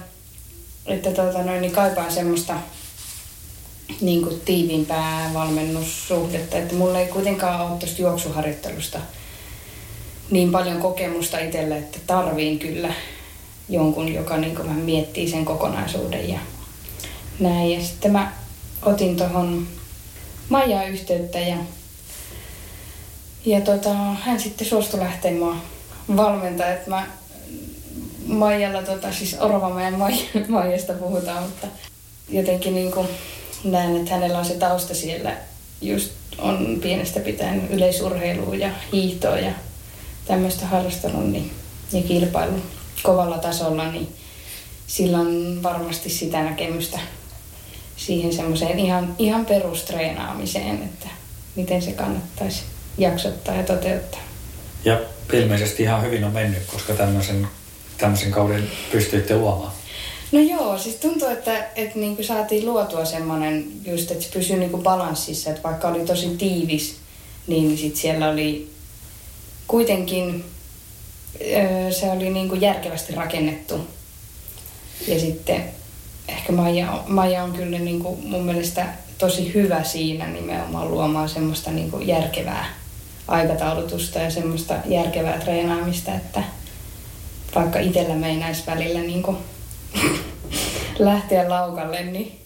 että 0.86 1.10
tota, 1.10 1.42
noin, 1.42 1.60
niin 1.60 1.72
kaipaan 1.72 2.12
semmoista 2.12 2.54
niin 4.00 4.22
kuin 4.22 4.40
tiiviimpää 4.40 5.30
valmennussuhdetta, 5.34 6.58
että 6.58 6.74
mulla 6.74 7.00
ei 7.00 7.06
kuitenkaan 7.06 7.60
ole 7.60 7.78
tuosta 7.78 8.02
juoksuharjoittelusta– 8.02 8.98
niin 10.30 10.52
paljon 10.52 10.80
kokemusta 10.80 11.38
itselle, 11.38 11.78
että 11.78 11.98
tarviin 12.06 12.58
kyllä 12.58 12.92
jonkun, 13.68 14.14
joka 14.14 14.36
niin 14.36 14.58
vähän 14.58 14.80
miettii 14.80 15.30
sen 15.30 15.44
kokonaisuuden 15.44 16.28
ja 16.28 16.38
näin. 17.40 17.72
Ja 17.72 17.80
sitten 17.80 18.12
mä 18.12 18.32
otin 18.82 19.16
tuohon 19.16 19.66
Maijaa 20.48 20.84
yhteyttä 20.84 21.38
ja, 21.38 21.56
ja 23.44 23.60
tota, 23.60 23.94
hän 23.94 24.40
sitten 24.40 24.66
suostui 24.66 25.00
lähteä 25.00 25.32
mua 25.32 25.56
valmentaa, 26.16 26.68
että 26.68 26.90
mä 26.90 27.06
Maijalla, 28.26 28.82
tota, 28.82 29.12
siis 29.12 29.36
Orvamäen 29.40 29.94
Maijasta 30.48 30.92
puhutaan, 30.92 31.42
mutta 31.42 31.66
jotenkin 32.28 32.74
niin 32.74 32.92
kuin 32.92 33.08
näen, 33.64 33.96
että 33.96 34.10
hänellä 34.10 34.38
on 34.38 34.44
se 34.44 34.54
tausta 34.54 34.94
siellä 34.94 35.36
just 35.80 36.10
on 36.38 36.78
pienestä 36.82 37.20
pitäen 37.20 37.68
yleisurheilua 37.70 38.54
ja 38.54 38.70
hiihtoa 38.92 39.38
ja 39.38 39.52
tämmöistä 40.28 40.66
harrastanut 40.66 41.30
niin, 41.30 41.50
ja 41.92 42.02
kilpailu 42.02 42.62
kovalla 43.02 43.38
tasolla, 43.38 43.92
niin 43.92 44.08
sillä 44.86 45.18
on 45.18 45.60
varmasti 45.62 46.10
sitä 46.10 46.42
näkemystä 46.42 46.98
siihen 47.96 48.32
semmoiseen 48.32 48.78
ihan, 48.78 49.14
ihan 49.18 49.46
perustreenaamiseen, 49.46 50.82
että 50.82 51.08
miten 51.56 51.82
se 51.82 51.92
kannattaisi 51.92 52.62
jaksottaa 52.98 53.54
ja 53.54 53.62
toteuttaa. 53.62 54.20
Ja 54.84 55.00
ilmeisesti 55.32 55.82
ihan 55.82 56.02
hyvin 56.02 56.24
on 56.24 56.32
mennyt, 56.32 56.62
koska 56.72 56.92
tämmöisen, 56.92 57.48
tämmöisen 57.98 58.30
kauden 58.30 58.70
pystyitte 58.92 59.36
luomaan. 59.36 59.72
No 60.32 60.40
joo, 60.40 60.78
siis 60.78 60.94
tuntuu, 60.94 61.28
että, 61.28 61.66
että 61.76 61.98
niin 61.98 62.16
kuin 62.16 62.26
saatiin 62.26 62.66
luotua 62.66 63.04
semmoinen 63.04 63.64
just, 63.86 64.10
että 64.10 64.24
se 64.24 64.30
pysyi 64.32 64.56
niin 64.56 64.70
kuin 64.70 64.82
balanssissa, 64.82 65.50
että 65.50 65.62
vaikka 65.62 65.88
oli 65.88 66.04
tosi 66.04 66.28
tiivis, 66.28 66.96
niin 67.46 67.78
sit 67.78 67.96
siellä 67.96 68.30
oli 68.30 68.70
kuitenkin 69.68 70.44
se 71.90 72.10
oli 72.10 72.30
niin 72.30 72.48
kuin 72.48 72.60
järkevästi 72.60 73.14
rakennettu. 73.14 73.88
Ja 75.08 75.20
sitten 75.20 75.64
ehkä 76.28 76.52
Maija, 76.52 77.04
Maija 77.06 77.42
on 77.42 77.52
kyllä 77.52 77.78
niin 77.78 78.00
kuin 78.00 78.28
mun 78.28 78.44
mielestä 78.44 78.86
tosi 79.18 79.54
hyvä 79.54 79.84
siinä 79.84 80.26
nimenomaan 80.26 80.90
luomaan 80.90 81.28
semmoista 81.28 81.70
niin 81.70 81.90
kuin 81.90 82.06
järkevää 82.06 82.66
aikataulutusta 83.28 84.18
ja 84.18 84.30
semmoista 84.30 84.74
järkevää 84.86 85.38
treenaamista, 85.38 86.14
että 86.14 86.42
vaikka 87.54 87.78
itsellä 87.78 88.14
meinäisi 88.14 88.62
välillä 88.66 89.00
niin 89.00 89.22
kuin 89.22 89.36
lähteä 90.98 91.48
laukalle, 91.48 92.02
niin 92.02 92.38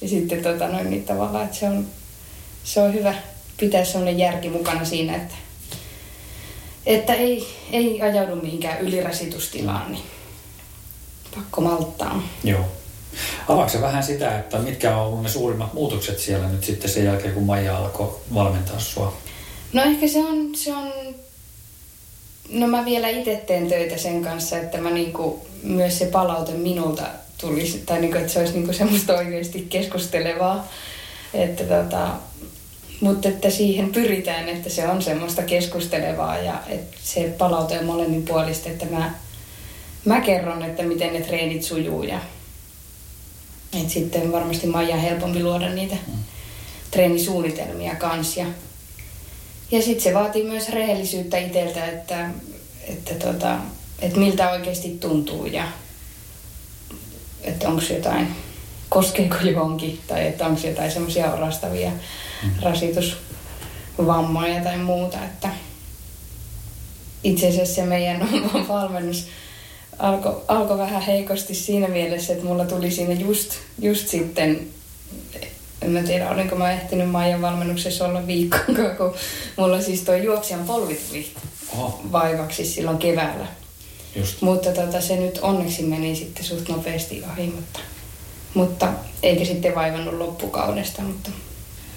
ja 0.00 0.08
sitten 0.08 0.42
tota 0.42 0.68
noin, 0.68 0.90
niin 0.90 1.04
tavallaan, 1.04 1.44
että 1.44 1.56
se 1.56 1.68
on, 1.68 1.86
se 2.64 2.80
on 2.80 2.94
hyvä 2.94 3.14
pitää 3.56 3.84
semmoinen 3.84 4.18
järki 4.18 4.48
mukana 4.48 4.84
siinä, 4.84 5.16
että 5.16 5.34
että 6.86 7.14
ei, 7.14 7.46
ei 7.72 8.02
ajaudu 8.02 8.36
mihinkään 8.36 8.80
ylirasitustilaan, 8.80 9.92
niin 9.92 10.04
pakko 11.34 11.60
malttaa. 11.60 12.22
Joo. 12.44 12.64
Avaatko 13.48 13.80
vähän 13.80 14.02
sitä, 14.02 14.38
että 14.38 14.58
mitkä 14.58 14.96
on 14.96 15.06
ollut 15.06 15.22
ne 15.22 15.28
suurimmat 15.28 15.72
muutokset 15.72 16.18
siellä 16.18 16.48
nyt 16.48 16.64
sitten 16.64 16.90
sen 16.90 17.04
jälkeen, 17.04 17.34
kun 17.34 17.42
Maija 17.42 17.76
alkoi 17.76 18.16
valmentaa 18.34 18.80
sua? 18.80 19.16
No 19.72 19.82
ehkä 19.82 20.08
se 20.08 20.18
on, 20.18 20.54
se 20.54 20.74
on 20.74 20.92
no 22.50 22.66
mä 22.66 22.84
vielä 22.84 23.08
itse 23.08 23.42
teen 23.46 23.68
töitä 23.68 23.96
sen 23.96 24.24
kanssa, 24.24 24.58
että 24.58 24.78
mä 24.78 24.90
niinku, 24.90 25.46
myös 25.62 25.98
se 25.98 26.06
palaute 26.06 26.52
minulta 26.52 27.02
tulisi, 27.40 27.82
tai 27.86 28.00
niinku, 28.00 28.18
että 28.18 28.32
se 28.32 28.38
olisi 28.38 28.52
niinku 28.52 28.72
semmoista 28.72 29.16
oikeasti 29.16 29.66
keskustelevaa. 29.68 30.68
Että 31.34 31.64
tota, 31.64 32.08
mutta 33.00 33.28
että 33.28 33.50
siihen 33.50 33.92
pyritään, 33.92 34.48
että 34.48 34.70
se 34.70 34.88
on 34.88 35.02
semmoista 35.02 35.42
keskustelevaa 35.42 36.38
ja 36.38 36.62
että 36.68 36.96
se 37.02 37.34
palaute 37.38 37.78
on 37.78 37.84
molemmin 37.84 38.22
puolista, 38.22 38.68
että 38.68 38.86
mä, 38.86 39.14
mä 40.04 40.20
kerron, 40.20 40.62
että 40.62 40.82
miten 40.82 41.12
ne 41.12 41.20
treenit 41.20 41.62
sujuu 41.62 42.02
ja 42.02 42.20
että 43.80 43.92
sitten 43.92 44.32
varmasti 44.32 44.66
Maija 44.66 44.96
helpompi 44.96 45.42
luoda 45.42 45.68
niitä 45.68 45.96
mm. 46.06 46.12
treenisuunnitelmia 46.90 47.94
kanssa. 47.94 48.40
Ja, 48.40 48.46
ja 49.70 49.82
sitten 49.82 50.04
se 50.04 50.14
vaatii 50.14 50.44
myös 50.44 50.68
rehellisyyttä 50.68 51.38
itseltä, 51.38 51.86
että, 51.86 52.30
että, 52.88 53.14
tota, 53.14 53.58
että 53.98 54.18
miltä 54.18 54.50
oikeasti 54.50 54.96
tuntuu 55.00 55.46
ja 55.46 55.68
että 57.42 57.68
onko 57.68 57.82
jotain, 57.94 58.28
koskeeko 58.88 59.36
johonkin 59.36 60.00
tai 60.06 60.26
että 60.26 60.46
onko 60.46 60.66
jotain 60.66 60.90
semmoisia 60.90 61.32
orastavia 61.32 61.90
mm. 61.90 62.50
rasitusvammoja 62.62 64.62
tai 64.62 64.78
muuta. 64.78 65.24
Että 65.24 65.48
itse 67.24 67.48
asiassa 67.48 67.74
se 67.74 67.84
meidän 67.84 68.28
valmennus 68.68 69.26
alkoi 69.98 70.42
alko 70.48 70.78
vähän 70.78 71.02
heikosti 71.02 71.54
siinä 71.54 71.88
mielessä, 71.88 72.32
että 72.32 72.44
mulla 72.44 72.64
tuli 72.64 72.90
siinä 72.90 73.14
just, 73.14 73.54
just 73.78 74.08
sitten, 74.08 74.68
en 75.82 75.90
mä 75.90 76.02
tiedä 76.02 76.30
olinko 76.30 76.56
mä 76.56 76.72
ehtinyt 76.72 77.10
Maijan 77.10 77.42
valmennuksessa 77.42 78.04
olla 78.04 78.26
viikkoa, 78.26 78.90
kun 78.98 79.14
mulla 79.56 79.80
siis 79.80 80.02
tuo 80.02 80.14
juoksijan 80.14 80.64
polvi 80.64 81.00
tuli 81.08 81.26
Oho. 81.72 82.00
vaivaksi 82.12 82.64
silloin 82.64 82.98
keväällä. 82.98 83.46
Just. 84.16 84.42
Mutta 84.42 84.72
tota, 84.72 85.00
se 85.00 85.16
nyt 85.16 85.38
onneksi 85.38 85.82
meni 85.82 86.16
sitten 86.16 86.44
suht 86.44 86.68
nopeasti 86.68 87.22
ohi, 87.32 87.46
mutta, 87.46 87.80
mutta 88.56 88.88
eikä 89.22 89.44
sitten 89.44 89.74
vaivannut 89.74 90.14
loppukaudesta. 90.14 91.02
Mutta, 91.02 91.30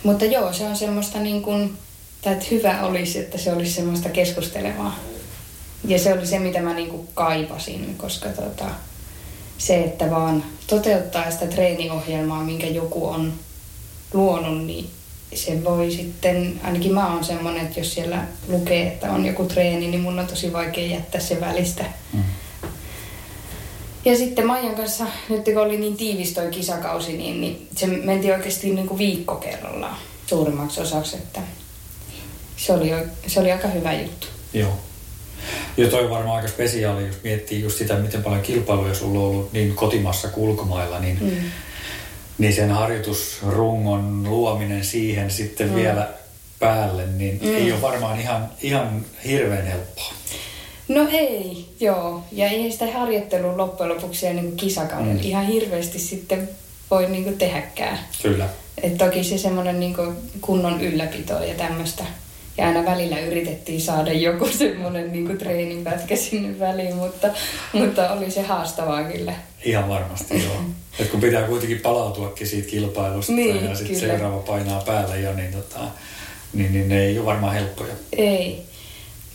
mutta 0.03 0.25
joo, 0.25 0.53
se 0.53 0.67
on 0.67 0.75
semmoista 0.75 1.19
niin 1.19 1.41
kuin, 1.41 1.77
tai 2.21 2.33
että 2.33 2.45
hyvä 2.51 2.83
olisi, 2.83 3.19
että 3.19 3.37
se 3.37 3.53
olisi 3.53 3.71
semmoista 3.71 4.09
keskustelevaa 4.09 4.99
ja 5.87 5.99
se 5.99 6.13
oli 6.13 6.27
se, 6.27 6.39
mitä 6.39 6.61
mä 6.61 6.73
niinku 6.73 7.07
kaipasin, 7.13 7.95
koska 7.97 8.29
tota, 8.29 8.65
se, 9.57 9.83
että 9.83 10.11
vaan 10.11 10.43
toteuttaa 10.67 11.31
sitä 11.31 11.47
treeniohjelmaa, 11.47 12.43
minkä 12.43 12.67
joku 12.67 13.07
on 13.07 13.33
luonut, 14.13 14.65
niin 14.65 14.89
se 15.35 15.63
voi 15.63 15.91
sitten, 15.91 16.61
ainakin 16.63 16.93
mä 16.93 17.13
oon 17.13 17.23
semmonen, 17.23 17.65
että 17.65 17.79
jos 17.79 17.93
siellä 17.93 18.23
lukee, 18.47 18.87
että 18.87 19.11
on 19.11 19.25
joku 19.25 19.45
treeni, 19.45 19.87
niin 19.87 20.01
mun 20.01 20.19
on 20.19 20.27
tosi 20.27 20.53
vaikea 20.53 20.87
jättää 20.87 21.21
se 21.21 21.41
välistä. 21.41 21.85
Mm. 22.13 22.23
Ja 24.09 24.17
sitten 24.17 24.47
Maijan 24.47 24.75
kanssa, 24.75 25.05
nyt 25.29 25.43
kun 25.43 25.57
oli 25.57 25.77
niin 25.77 25.97
tiivis 25.97 26.33
toi 26.33 26.47
kisakausi, 26.51 27.17
niin, 27.17 27.41
niin 27.41 27.67
se 27.75 27.87
menti 27.87 28.31
oikeasti 28.31 28.73
niin 28.73 28.87
kuin 28.87 28.97
viikko 28.97 29.35
kerrallaan 29.35 29.97
suurimmaksi 30.25 30.81
osaksi, 30.81 31.15
että 31.15 31.41
se 32.57 32.73
oli, 32.73 32.91
se 33.27 33.39
oli 33.39 33.51
aika 33.51 33.67
hyvä 33.67 33.93
juttu. 33.93 34.27
Joo. 34.53 34.79
Ja 35.77 35.87
toi 35.87 36.03
on 36.03 36.09
varmaan 36.09 36.35
aika 36.35 36.47
spesiaali, 36.47 37.07
jos 37.07 37.15
miettii 37.23 37.61
just 37.61 37.77
sitä, 37.77 37.95
miten 37.95 38.23
paljon 38.23 38.41
kilpailuja 38.41 38.93
sulla 38.93 39.19
on 39.19 39.25
ollut 39.25 39.53
niin 39.53 39.75
kotimassa 39.75 40.27
kuin 40.27 40.49
ulkomailla, 40.49 40.99
niin, 40.99 41.17
mm. 41.21 41.51
niin 42.37 42.53
sen 42.53 42.71
harjoitusrungon 42.71 44.29
luominen 44.29 44.85
siihen 44.85 45.31
sitten 45.31 45.69
mm. 45.69 45.75
vielä 45.75 46.09
päälle, 46.59 47.05
niin 47.05 47.39
mm. 47.41 47.55
ei 47.55 47.71
ole 47.71 47.81
varmaan 47.81 48.19
ihan, 48.19 48.49
ihan 48.61 49.05
hirveän 49.25 49.65
helppoa. 49.65 50.13
No 50.89 51.07
ei, 51.11 51.65
joo. 51.79 52.23
Ja 52.31 52.49
ei 52.49 52.71
sitä 52.71 52.91
harjoittelun 52.91 53.57
loppujen 53.57 53.95
lopuksi 53.95 54.25
ja 54.25 54.33
niin 54.33 54.55
kisakauden 54.55 55.17
mm. 55.17 55.23
ihan 55.23 55.45
hirveästi 55.45 55.99
sitten 55.99 56.49
voi 56.91 57.09
niin 57.09 57.37
tehdäkään. 57.37 57.99
Kyllä. 58.21 58.49
Et 58.83 58.97
toki 58.97 59.23
se 59.23 59.37
semmoinen 59.37 59.79
niin 59.79 59.95
kunnon 60.41 60.81
ylläpito 60.81 61.43
ja 61.43 61.53
tämmöistä 61.53 62.03
ja 62.57 62.67
aina 62.67 62.85
välillä 62.85 63.19
yritettiin 63.19 63.81
saada 63.81 64.13
joku 64.13 64.47
semmoinen 64.57 65.11
niin 65.11 65.37
treenipätkä 65.37 66.15
sinne 66.15 66.59
väliin, 66.59 66.95
mutta, 66.95 67.27
mutta 67.73 68.11
oli 68.11 68.31
se 68.31 68.41
haastavaa 68.41 69.03
kyllä. 69.03 69.33
Ihan 69.63 69.89
varmasti 69.89 70.43
joo. 70.43 70.61
Et 70.99 71.09
kun 71.09 71.21
pitää 71.21 71.47
kuitenkin 71.47 71.79
palautuakin 71.79 72.47
siitä 72.47 72.69
kilpailusta 72.69 73.31
niin, 73.31 73.65
ja 73.65 73.75
sitten 73.75 73.99
seuraava 73.99 74.37
painaa 74.37 74.83
päälle 74.85 75.19
jo, 75.19 75.33
niin, 75.33 75.51
tota, 75.51 75.79
niin, 76.53 76.73
niin 76.73 76.89
ne 76.89 77.01
ei 77.05 77.17
ole 77.17 77.25
varmaan 77.25 77.53
helppoja. 77.53 77.93
Ei. 78.17 78.68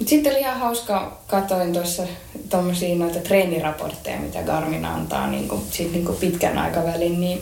Mutta 0.04 0.10
sitten 0.10 0.32
oli 0.32 0.40
ihan 0.40 0.60
hauska, 0.60 1.18
katoin 1.26 1.72
tuossa 1.72 2.02
tuommoisia 2.50 2.96
noita 2.96 3.18
treeniraportteja, 3.18 4.20
mitä 4.20 4.42
Garmin 4.42 4.84
antaa 4.84 5.26
niin 5.26 5.48
kuin, 5.48 5.62
sit 5.70 5.92
niin 5.92 6.04
kuin 6.04 6.18
pitkän 6.18 6.58
aikavälin, 6.58 7.20
niin 7.20 7.40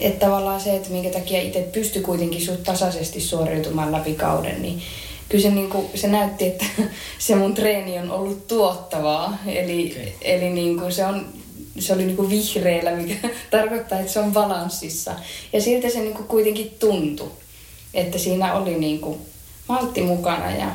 että 0.00 0.26
tavallaan 0.26 0.60
se, 0.60 0.76
että 0.76 0.90
minkä 0.90 1.18
takia 1.18 1.42
itse 1.42 1.60
pysty 1.72 2.00
kuitenkin 2.00 2.42
suht 2.42 2.62
tasaisesti 2.62 3.20
suoriutumaan 3.20 3.92
läpi 3.92 4.14
kauden, 4.14 4.62
niin 4.62 4.82
kyllä 5.28 5.42
se, 5.42 5.50
niin 5.50 5.70
kuin, 5.70 5.86
se 5.94 6.08
näytti, 6.08 6.46
että 6.46 6.64
se 7.18 7.34
mun 7.34 7.54
treeni 7.54 7.98
on 7.98 8.10
ollut 8.10 8.48
tuottavaa. 8.48 9.38
Eli, 9.46 9.90
okay. 9.92 10.12
eli 10.20 10.50
niin 10.50 10.78
kuin 10.78 10.92
se, 10.92 11.04
on, 11.04 11.26
se 11.78 11.92
oli 11.92 12.04
niin 12.04 12.16
kuin 12.16 12.30
vihreällä, 12.30 12.90
mikä 12.90 13.28
tarkoittaa, 13.50 14.00
että 14.00 14.12
se 14.12 14.20
on 14.20 14.32
balanssissa. 14.32 15.14
Ja 15.52 15.60
siltä 15.60 15.90
se 15.90 16.00
niin 16.00 16.14
kuin 16.14 16.28
kuitenkin 16.28 16.76
tuntui, 16.78 17.30
että 17.94 18.18
siinä 18.18 18.54
oli 18.54 18.74
niin 18.74 19.00
kuin 19.00 19.18
maltti 19.68 20.02
mukana 20.02 20.50
ja 20.50 20.68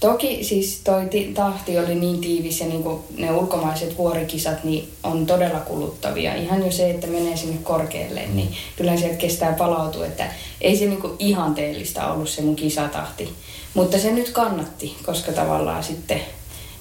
Toki 0.00 0.44
siis 0.44 0.80
toi 0.84 1.08
tahti 1.34 1.78
oli 1.78 1.94
niin 1.94 2.20
tiivis 2.20 2.60
ja 2.60 2.66
niin 2.66 2.84
ne 3.16 3.32
ulkomaiset 3.32 3.98
vuorikisat 3.98 4.64
niin 4.64 4.92
on 5.02 5.26
todella 5.26 5.60
kuluttavia. 5.60 6.34
Ihan 6.34 6.66
jo 6.66 6.72
se, 6.72 6.90
että 6.90 7.06
menee 7.06 7.36
sinne 7.36 7.58
korkealle, 7.62 8.26
niin 8.26 8.56
kyllä 8.76 8.96
sieltä 8.96 9.16
kestää 9.16 9.52
palautua. 9.52 10.06
Että 10.06 10.26
ei 10.60 10.76
se 10.76 10.86
niin 10.86 11.02
ihanteellista 11.18 12.12
ollut 12.12 12.28
se 12.28 12.42
mun 12.42 12.56
kisatahti. 12.56 13.32
Mutta 13.74 13.98
se 13.98 14.12
nyt 14.12 14.30
kannatti, 14.30 14.96
koska 15.06 15.32
tavallaan 15.32 15.84
sitten 15.84 16.20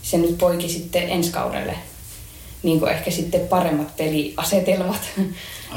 se 0.02 0.18
nyt 0.18 0.38
poiki 0.38 0.70
sitten 0.70 1.10
ensi 1.10 1.32
kaudelle 1.32 1.76
niin 2.64 2.80
kuin 2.80 2.92
ehkä 2.92 3.12
sitten 3.12 3.48
paremmat 3.48 3.98
peliasetelmat 3.98 5.02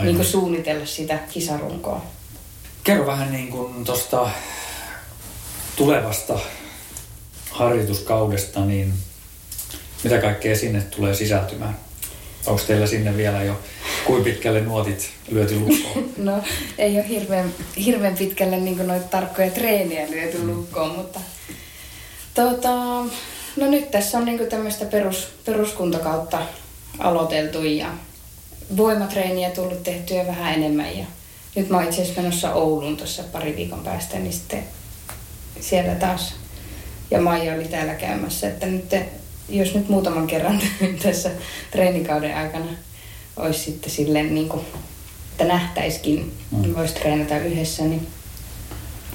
niin 0.02 0.16
kuin 0.16 0.26
suunnitella 0.26 0.86
sitä 0.86 1.18
kisarunkoa. 1.32 2.02
Kerro 2.84 3.06
vähän 3.06 3.32
niin 3.32 3.48
kuin 3.48 3.84
tuosta 3.84 4.30
tulevasta 5.76 6.38
harjoituskaudesta, 7.56 8.64
niin 8.64 8.92
mitä 10.04 10.18
kaikkea 10.18 10.56
sinne 10.56 10.80
tulee 10.80 11.14
sisältymään? 11.14 11.78
Onko 12.46 12.62
teillä 12.66 12.86
sinne 12.86 13.16
vielä 13.16 13.42
jo, 13.42 13.60
kuin 14.06 14.24
pitkälle 14.24 14.60
nuotit 14.60 15.10
lyöty 15.30 15.58
lukkoon? 15.58 16.10
No 16.16 16.42
ei 16.78 16.94
ole 16.94 17.08
hirveän, 17.08 17.54
hirveän 17.84 18.16
pitkälle 18.16 18.56
niin 18.56 18.86
noita 18.86 19.08
tarkkoja 19.08 19.50
treenejä 19.50 20.10
lyöty 20.10 20.38
mm. 20.38 20.56
lukkoon, 20.56 20.96
mutta 20.96 21.20
tota, 22.34 22.74
no 23.56 23.70
nyt 23.70 23.90
tässä 23.90 24.18
on 24.18 24.24
niin 24.24 24.46
tämmöistä 24.46 24.84
perus, 24.84 25.28
peruskuntokautta 25.44 26.38
aloiteltu 26.98 27.62
ja 27.62 27.88
voimatreeniä 28.76 29.50
tullut 29.50 29.82
tehtyä 29.82 30.26
vähän 30.26 30.54
enemmän 30.54 30.98
ja 30.98 31.04
nyt 31.54 31.68
mä 31.68 31.76
oon 31.76 31.86
itse 31.86 32.02
asiassa 32.02 32.20
menossa 32.20 32.54
Ouluun 32.54 32.96
tuossa 32.96 33.22
pari 33.22 33.56
viikon 33.56 33.84
päästä, 33.84 34.18
niin 34.18 34.32
sitten 34.32 34.64
siellä 35.60 35.94
taas 35.94 36.34
ja 37.10 37.20
Maija 37.20 37.54
oli 37.54 37.64
täällä 37.64 37.94
käymässä, 37.94 38.48
että 38.48 38.66
nyt 38.66 38.94
jos 39.48 39.74
nyt 39.74 39.88
muutaman 39.88 40.26
kerran 40.26 40.60
tässä 41.02 41.30
treenikauden 41.70 42.36
aikana 42.36 42.66
olisi 43.36 43.58
sitten 43.58 43.90
silleen 43.90 44.34
niin 44.34 44.48
kuin, 44.48 44.62
että 45.32 45.44
nähtäisikin, 45.44 46.32
mm. 46.50 46.62
niin 46.62 46.76
voisi 46.76 46.94
treenata 46.94 47.38
yhdessä, 47.38 47.82
niin 47.82 48.06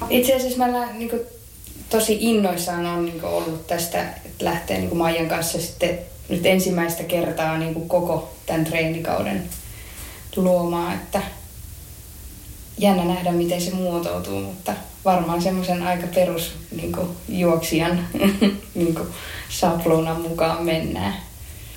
itse 0.10 0.36
asiassa 0.36 0.58
mä 0.58 0.94
niin 0.94 1.10
kuin, 1.10 1.22
tosi 1.90 2.18
innoissaan 2.20 2.86
on 2.86 3.06
niin 3.06 3.20
kuin, 3.20 3.34
ollut 3.34 3.68
tästä, 3.68 4.02
että 4.26 4.46
lähtee 4.46 4.78
niin 4.78 4.90
kuin 4.90 4.98
Maijan 4.98 5.30
kanssa 5.30 5.62
sitten 5.62 6.00
nyt 6.30 6.46
ensimmäistä 6.46 7.04
kertaa 7.04 7.58
niin 7.58 7.74
kuin 7.74 7.90
koko 7.90 8.34
tämän 8.46 8.66
treenikauden 8.66 9.50
luomaan, 10.36 10.94
että 10.94 11.22
jännä 12.78 13.06
nähdä, 13.06 13.32
miten 13.32 13.62
se 13.62 13.72
muotoutuu, 13.72 14.42
mutta 14.42 14.74
varmaan 15.06 15.42
semmoisen 15.42 15.84
aika 15.84 16.08
perus 16.08 16.52
niin 16.76 16.92
kuin, 16.92 17.08
juoksijan 17.30 18.08
niin 18.76 18.96
kuin, 18.96 19.08
sapluunan 19.50 20.22
mukaan 20.22 20.64
mennään. 20.64 21.14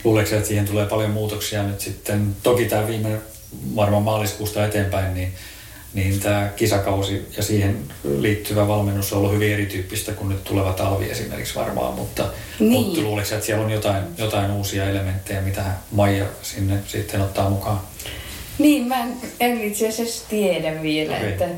Luuleeko 0.04 0.34
että 0.34 0.48
siihen 0.48 0.64
tulee 0.64 0.86
paljon 0.86 1.10
muutoksia 1.10 1.62
nyt 1.62 1.80
sitten? 1.80 2.36
Toki 2.42 2.64
tämä 2.64 2.86
viime 2.86 3.08
varmaan 3.76 4.02
maaliskuusta 4.02 4.64
eteenpäin, 4.64 5.14
niin, 5.14 5.32
niin 5.94 6.20
tämä 6.20 6.50
kisakausi 6.56 7.28
ja 7.36 7.42
siihen 7.42 7.78
liittyvä 8.18 8.68
valmennus 8.68 9.12
on 9.12 9.18
ollut 9.18 9.32
hyvin 9.32 9.52
erityyppistä 9.52 10.12
kuin 10.12 10.28
nyt 10.28 10.44
tuleva 10.44 10.72
talvi 10.72 11.10
esimerkiksi 11.10 11.54
varmaan, 11.54 11.94
mutta, 11.94 12.26
niin. 12.58 12.72
mutta 12.72 13.00
luuleeko 13.00 13.34
että 13.34 13.46
siellä 13.46 13.64
on 13.64 13.70
jotain, 13.70 14.04
jotain 14.18 14.50
uusia 14.50 14.90
elementtejä, 14.90 15.40
mitä 15.40 15.64
Maija 15.90 16.26
sinne 16.42 16.78
sitten 16.86 17.20
ottaa 17.20 17.50
mukaan? 17.50 17.80
Niin, 18.58 18.88
mä 18.88 19.02
en, 19.02 19.16
en 19.40 19.60
itse 19.60 19.88
asiassa 19.88 20.24
tiedä 20.28 20.82
vielä, 20.82 21.16
okay. 21.16 21.28
että 21.28 21.48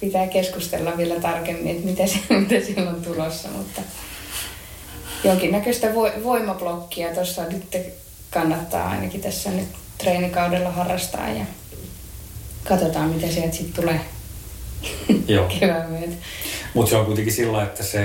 pitää 0.00 0.26
keskustella 0.26 0.96
vielä 0.96 1.20
tarkemmin, 1.20 1.76
että 1.76 1.86
mitä, 1.86 2.06
se, 2.06 2.18
mitä 2.40 2.66
siellä 2.66 2.90
on 2.90 3.02
tulossa, 3.02 3.48
mutta 3.48 3.82
jonkinnäköistä 5.24 5.94
vo, 5.94 6.10
voimablokkia 6.24 7.14
tuossa 7.14 7.42
nyt 7.44 7.76
kannattaa 8.30 8.88
ainakin 8.88 9.20
tässä 9.20 9.50
nyt 9.50 9.68
treenikaudella 9.98 10.70
harrastaa 10.70 11.28
ja 11.28 11.44
katsotaan 12.68 13.08
mitä 13.08 13.26
sieltä 13.32 13.56
sitten 13.56 13.82
tulee 13.82 14.00
Joo. 15.34 15.48
kevään 15.60 15.90
myötä. 15.90 16.14
Mutta 16.74 16.90
se 16.90 16.96
on 16.96 17.06
kuitenkin 17.06 17.34
sillä, 17.34 17.62
että 17.62 17.82
se 17.82 18.00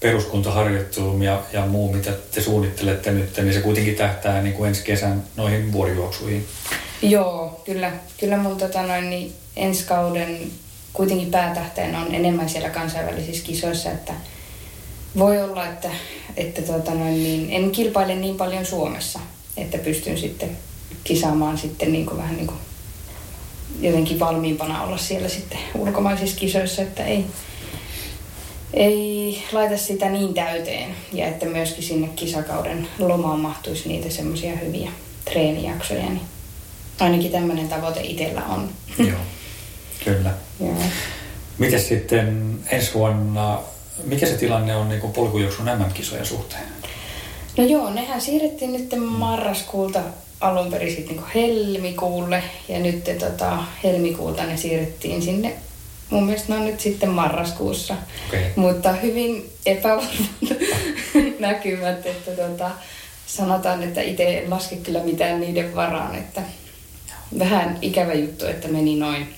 peruskuntaharjoittelu 0.00 1.22
ja, 1.22 1.42
ja 1.52 1.66
muu, 1.66 1.92
mitä 1.92 2.12
te 2.30 2.40
suunnittelette 2.40 3.12
nyt, 3.12 3.36
niin 3.36 3.54
se 3.54 3.60
kuitenkin 3.60 3.94
tähtää 3.94 4.42
niin 4.42 4.54
kuin 4.54 4.68
ensi 4.68 4.84
kesän 4.84 5.24
noihin 5.36 5.72
vuorijuoksuihin. 5.72 6.46
Joo, 7.02 7.60
kyllä, 7.64 7.92
kyllä 8.20 8.36
mun 8.36 8.56
tota 8.56 8.82
noin, 8.82 9.10
niin 9.10 9.32
ensi 9.56 9.84
kauden 9.84 10.38
kuitenkin 10.94 11.30
päätähteen 11.30 11.96
on 11.96 12.14
enemmän 12.14 12.48
siellä 12.48 12.70
kansainvälisissä 12.70 13.44
kisoissa, 13.44 13.90
että 13.90 14.12
voi 15.18 15.42
olla, 15.42 15.66
että, 15.66 15.90
että 16.36 16.62
tota 16.62 16.94
noin, 16.94 17.22
niin 17.22 17.50
en 17.50 17.70
kilpaile 17.70 18.14
niin 18.14 18.36
paljon 18.36 18.66
Suomessa, 18.66 19.20
että 19.56 19.78
pystyn 19.78 20.18
sitten 20.18 20.56
kisaamaan 21.04 21.58
sitten 21.58 21.92
niin 21.92 22.06
kuin 22.06 22.18
vähän 22.18 22.36
niin 22.36 22.46
kuin 22.46 22.58
jotenkin 23.80 24.20
valmiimpana 24.20 24.82
olla 24.82 24.96
siellä 24.96 25.28
sitten 25.28 25.58
ulkomaisissa 25.74 26.36
kisoissa, 26.36 26.82
että 26.82 27.04
ei, 27.04 27.24
ei 28.74 29.42
laita 29.52 29.76
sitä 29.76 30.08
niin 30.08 30.34
täyteen 30.34 30.94
ja 31.12 31.26
että 31.26 31.46
myöskin 31.46 31.84
sinne 31.84 32.08
kisakauden 32.08 32.88
lomaan 32.98 33.40
mahtuisi 33.40 33.88
niitä 33.88 34.10
semmoisia 34.10 34.56
hyviä 34.56 34.90
treenijaksoja, 35.24 36.06
niin 36.06 36.20
ainakin 37.00 37.32
tämmöinen 37.32 37.68
tavoite 37.68 38.00
itsellä 38.00 38.42
on. 38.44 38.68
Joo, 38.98 39.08
kyllä. 40.04 40.30
Joo. 40.60 41.78
Sitten 41.78 42.58
ensi 42.70 42.94
vuonna, 42.94 43.60
mikä 44.04 44.26
se 44.26 44.34
tilanne 44.34 44.76
on 44.76 44.88
niin 44.88 45.00
polkujuoksun 45.00 45.66
MM-kisojen 45.66 46.26
suhteen? 46.26 46.62
No 47.56 47.64
joo, 47.64 47.90
nehän 47.90 48.20
siirrettiin 48.20 48.72
nyt 48.72 48.94
marraskuulta 48.98 50.00
alun 50.40 50.70
perin 50.70 50.96
sitten 50.96 51.16
niin 51.16 51.26
helmikuulle 51.34 52.42
ja 52.68 52.78
nyt 52.78 53.04
tota, 53.18 53.58
helmikuulta 53.84 54.44
ne 54.44 54.56
siirrettiin 54.56 55.22
sinne. 55.22 55.52
Mun 56.10 56.24
mielestä 56.24 56.52
ne 56.52 56.58
on 56.58 56.66
nyt 56.66 56.80
sitten 56.80 57.08
marraskuussa, 57.08 57.96
Okei. 58.28 58.44
mutta 58.56 58.92
hyvin 58.92 59.50
epävarmat 59.66 60.14
näkymät, 61.38 62.06
että 62.06 62.30
tota, 62.30 62.70
sanotaan, 63.26 63.82
että 63.82 64.00
itse 64.00 64.38
en 64.38 64.50
laske 64.50 64.76
kyllä 64.76 65.00
mitään 65.00 65.40
niiden 65.40 65.74
varaan, 65.74 66.14
että 66.14 66.42
vähän 67.38 67.78
ikävä 67.82 68.14
juttu, 68.14 68.46
että 68.46 68.68
meni 68.68 68.96
noin. 68.96 69.34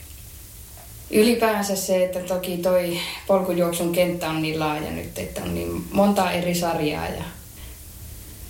Ylipäänsä 1.11 1.77
se, 1.77 2.05
että 2.05 2.21
toki 2.21 2.57
toi 2.57 2.99
polkujuoksun 3.27 3.93
kenttä 3.93 4.31
on 4.31 4.43
niin 4.43 4.61
laaja 4.61 4.91
nyt, 4.91 5.19
että 5.19 5.43
on 5.43 5.55
niin 5.55 5.85
monta 5.93 6.31
eri 6.31 6.55
sarjaa 6.55 7.07
ja 7.09 7.25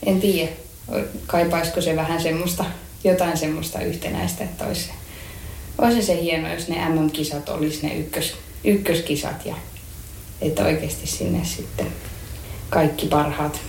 en 0.07 0.21
tiedä, 0.21 0.53
kaipaisiko 1.27 1.81
se 1.81 1.97
vähän 1.97 2.23
semmoista, 2.23 2.65
jotain 3.05 3.37
semmoista 3.37 3.81
yhtenäistä, 3.81 4.45
että 4.45 4.65
olisi, 4.65 4.91
olisi 5.79 6.03
se 6.03 6.23
hieno, 6.23 6.55
jos 6.55 6.69
ne 6.69 6.89
MM-kisat 6.89 7.49
olisi 7.49 7.87
ne 7.87 7.95
ykkös, 7.95 8.35
ykköskisat 8.65 9.47
ja 9.47 9.55
että 10.41 10.65
oikeasti 10.65 11.07
sinne 11.07 11.45
sitten 11.45 11.87
kaikki 12.71 13.07
parhaat 13.07 13.61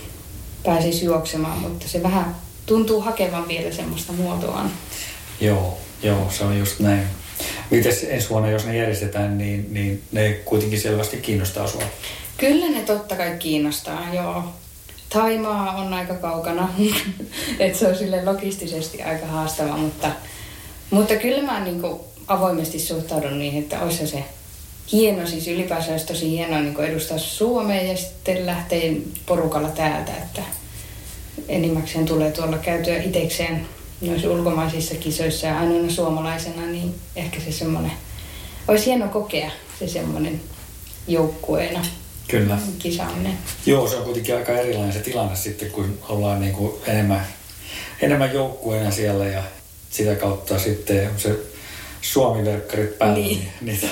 pääsisi 0.64 1.04
juoksemaan, 1.04 1.58
mutta 1.58 1.88
se 1.88 2.02
vähän 2.02 2.36
tuntuu 2.66 3.00
hakevan 3.00 3.48
vielä 3.48 3.72
semmoista 3.72 4.12
muotoaan. 4.12 4.70
Joo, 5.40 5.78
joo, 6.02 6.30
se 6.30 6.44
on 6.44 6.58
just 6.58 6.80
näin. 6.80 7.06
Mites 7.70 8.06
ensi 8.08 8.30
vuonna, 8.30 8.50
jos 8.50 8.66
ne 8.66 8.76
järjestetään, 8.76 9.38
niin, 9.38 9.66
niin 9.70 10.02
ne 10.12 10.32
kuitenkin 10.44 10.80
selvästi 10.80 11.16
kiinnostaa 11.16 11.66
sua? 11.66 11.82
Kyllä 12.36 12.68
ne 12.68 12.80
totta 12.80 13.16
kai 13.16 13.36
kiinnostaa, 13.38 14.14
joo. 14.14 14.44
Taimaa 15.08 15.72
on 15.76 15.94
aika 15.94 16.14
kaukana, 16.14 16.68
että 17.58 17.78
se 17.78 17.88
on 17.88 17.96
sille 17.96 18.24
logistisesti 18.24 19.02
aika 19.02 19.26
haastava, 19.26 19.76
mutta, 19.76 20.10
mutta 20.90 21.16
kyllä 21.16 21.42
mä 21.42 21.60
niin 21.60 21.82
avoimesti 22.26 22.78
suhtaudun 22.78 23.38
niin, 23.38 23.62
että 23.62 23.80
olisi 23.80 24.06
se 24.06 24.24
hieno, 24.92 25.26
siis 25.26 25.48
ylipäänsä 25.48 25.90
olisi 25.90 26.06
tosi 26.06 26.30
hienoa 26.30 26.60
niin 26.60 26.80
edustaa 26.80 27.18
Suomea 27.18 27.82
ja 27.82 27.96
sitten 27.96 28.46
lähteä 28.46 28.92
porukalla 29.26 29.68
täältä, 29.68 30.12
että 30.12 30.42
enimmäkseen 31.48 32.06
tulee 32.06 32.30
tuolla 32.30 32.58
käytyä 32.58 33.02
itekseen 33.02 33.66
noissa 34.00 34.28
ulkomaisissa 34.28 34.94
kisoissa 34.94 35.46
ja 35.46 35.58
ainoana 35.58 35.90
suomalaisena, 35.90 36.66
niin 36.66 36.94
ehkä 37.16 37.40
se 37.40 37.52
semmoinen, 37.52 37.92
olisi 38.68 38.86
hieno 38.86 39.08
kokea 39.08 39.50
se 39.78 39.88
semmoinen 39.88 40.40
joukkueena 41.08 41.82
Kyllä. 42.28 42.58
kisaaminen. 42.78 43.38
Joo, 43.66 43.88
se 43.88 43.96
on 43.96 44.04
kuitenkin 44.04 44.36
aika 44.36 44.52
erilainen 44.52 44.92
se 44.92 45.00
tilanne 45.00 45.36
sitten, 45.36 45.70
kun 45.70 45.98
ollaan 46.08 46.40
niin 46.40 46.52
kuin 46.52 46.74
enemmän, 46.86 47.26
enemmän 48.00 48.34
joukkueena 48.34 48.90
siellä 48.90 49.26
ja 49.26 49.42
sitä 49.90 50.14
kautta 50.14 50.58
sitten 50.58 51.10
se 51.16 51.38
Suomi-verkkarit 52.00 52.98
päällä. 52.98 53.14
Niin. 53.14 53.48
Niitä. 53.60 53.86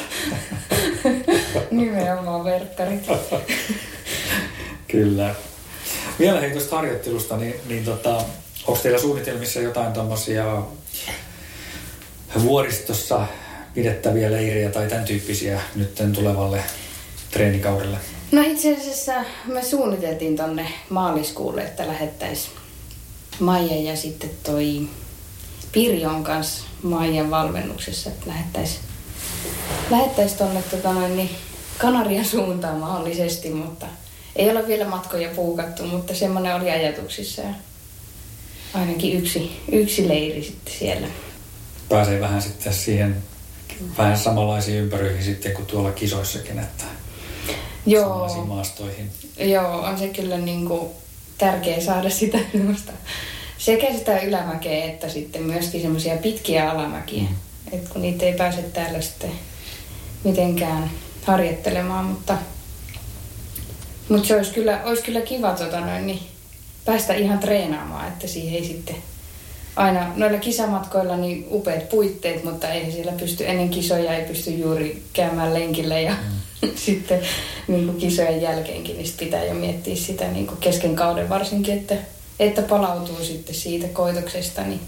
Nimenomaan 1.71 2.45
verkkarit. 2.45 3.07
Kyllä. 4.89 5.35
Vielä 6.19 6.41
hei 6.41 6.51
tuosta 6.51 6.77
harjoittelusta, 6.77 7.37
niin, 7.37 7.55
niin 7.69 7.85
tota, 7.85 8.25
onko 8.67 8.81
teillä 8.83 8.99
suunnitelmissa 8.99 9.61
jotain 9.61 9.93
tuommoisia 9.93 10.63
vuoristossa 12.43 13.27
pidettäviä 13.75 14.33
leirejä 14.33 14.71
tai 14.71 14.89
tämän 14.89 15.05
tyyppisiä 15.05 15.61
nyt 15.75 16.03
tulevalle 16.15 16.65
treenikaudelle? 17.31 17.97
No 18.33 18.43
itse 18.43 18.77
asiassa 18.77 19.13
me 19.45 19.63
suunniteltiin 19.63 20.37
tonne 20.37 20.69
maaliskuulle, 20.91 21.63
että 21.63 21.89
lähettäisiin 21.89 22.57
Maija 23.41 23.91
ja 23.91 23.97
sitten 23.97 24.31
toi 24.43 24.89
Pirjon 25.73 26.25
kanssa 26.25 26.65
Maijan 26.83 27.31
valmennuksessa, 27.31 28.11
että 28.11 28.27
lähettäisiin 28.27 28.81
lähettäis 29.91 30.33
tonne 30.33 30.63
tota 30.63 30.93
niin 30.93 31.31
Kanarian 31.79 32.25
suuntaan 32.25 32.77
mahdollisesti, 32.77 33.51
mutta 33.51 33.87
ei 34.37 34.51
ole 34.51 34.67
vielä 34.67 34.85
matkoja 34.85 35.29
puukattu, 35.37 35.83
mutta 35.83 36.15
semmoinen 36.15 36.55
oli 36.55 36.71
ajatuksissa 36.71 37.43
ja 37.43 37.55
ainakin 38.77 39.19
yksi, 39.19 39.61
yksi 39.73 40.09
leiri 40.09 40.43
sitten 40.43 40.75
siellä. 40.79 41.07
Pääsee 41.89 42.21
vähän 42.21 42.43
sitten 42.43 42.75
siihen 42.75 43.17
vähän 43.99 44.19
samanlaisiin 44.19 44.79
ympäröihin 44.79 45.25
sitten 45.25 45.53
kuin 45.53 45.67
tuolla 45.67 45.93
kisoissakin, 45.93 46.59
että 46.59 46.85
Joo, 47.87 48.45
maastoihin. 48.47 49.11
joo, 49.39 49.81
on 49.81 49.99
se 49.99 50.09
kyllä 50.09 50.39
niin 50.39 50.67
kuin 50.69 50.91
tärkeä 51.39 51.81
saada 51.81 52.11
sitä 52.11 52.39
semmoista, 52.53 52.93
sekä 53.59 53.93
sitä 53.93 54.19
ylämäkeä 54.21 54.85
että 54.85 55.09
sitten 55.09 55.43
myöskin 55.43 55.83
semmoisia 55.83 56.17
pitkiä 56.17 56.71
alamäkiä. 56.71 57.23
Mm. 57.23 57.37
Et 57.73 57.89
kun 57.89 58.03
niitä 58.03 58.25
ei 58.27 58.33
pääse 58.33 58.63
täällä 58.63 59.01
sitten 59.01 59.31
mitenkään 60.25 60.91
harjoittelemaan, 61.25 62.05
mutta, 62.05 62.39
mutta 64.09 64.29
se 64.29 64.37
olisi 64.37 64.53
kyllä, 64.53 64.81
olisi 64.85 65.03
kyllä 65.03 65.21
kiva 65.21 65.53
tota 65.53 65.81
noin, 65.81 66.07
niin 66.07 66.21
päästä 66.87 67.15
ihan 67.15 67.39
treenaamaan, 67.39 68.09
että 68.09 68.27
siihen 68.27 68.55
ei 68.55 68.65
sitten 68.65 68.97
aina 69.77 70.13
noilla 70.17 70.39
kisamatkoilla 70.39 71.17
niin 71.17 71.47
upeat 71.51 71.89
puitteet, 71.89 72.45
mutta 72.45 72.69
ei 72.69 72.93
siellä 72.93 73.13
pysty 73.13 73.49
ennen 73.49 73.69
kisoja 73.69 74.15
ei 74.15 74.25
pysty 74.25 74.51
juuri 74.51 75.03
käymään 75.13 75.55
lenkillä 75.55 76.01
ja 76.01 76.13
mm. 76.63 76.69
sitten 76.87 77.21
niin 77.69 77.87
kuin 77.87 77.99
kisojen 77.99 78.43
jälkeenkin 78.43 78.99
niin 78.99 79.15
pitää 79.19 79.45
jo 79.45 79.55
miettiä 79.55 79.97
sitä 79.97 80.29
niin 80.29 80.47
kuin 80.47 80.59
kesken 80.61 80.97
kauden 80.97 81.29
varsinkin, 81.29 81.75
että, 81.75 81.95
että 82.39 82.63
palautuu 82.63 83.25
sitten 83.25 83.55
siitä 83.55 83.89
koitoksesta, 83.89 84.63
niin 84.63 84.81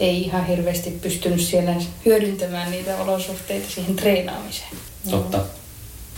ei 0.00 0.22
ihan 0.22 0.46
hirveästi 0.46 0.90
pystynyt 0.90 1.40
siellä 1.40 1.74
hyödyntämään 2.06 2.70
niitä 2.70 2.96
olosuhteita 2.96 3.70
siihen 3.70 3.96
treenaamiseen. 3.96 4.70
Totta. 5.10 5.40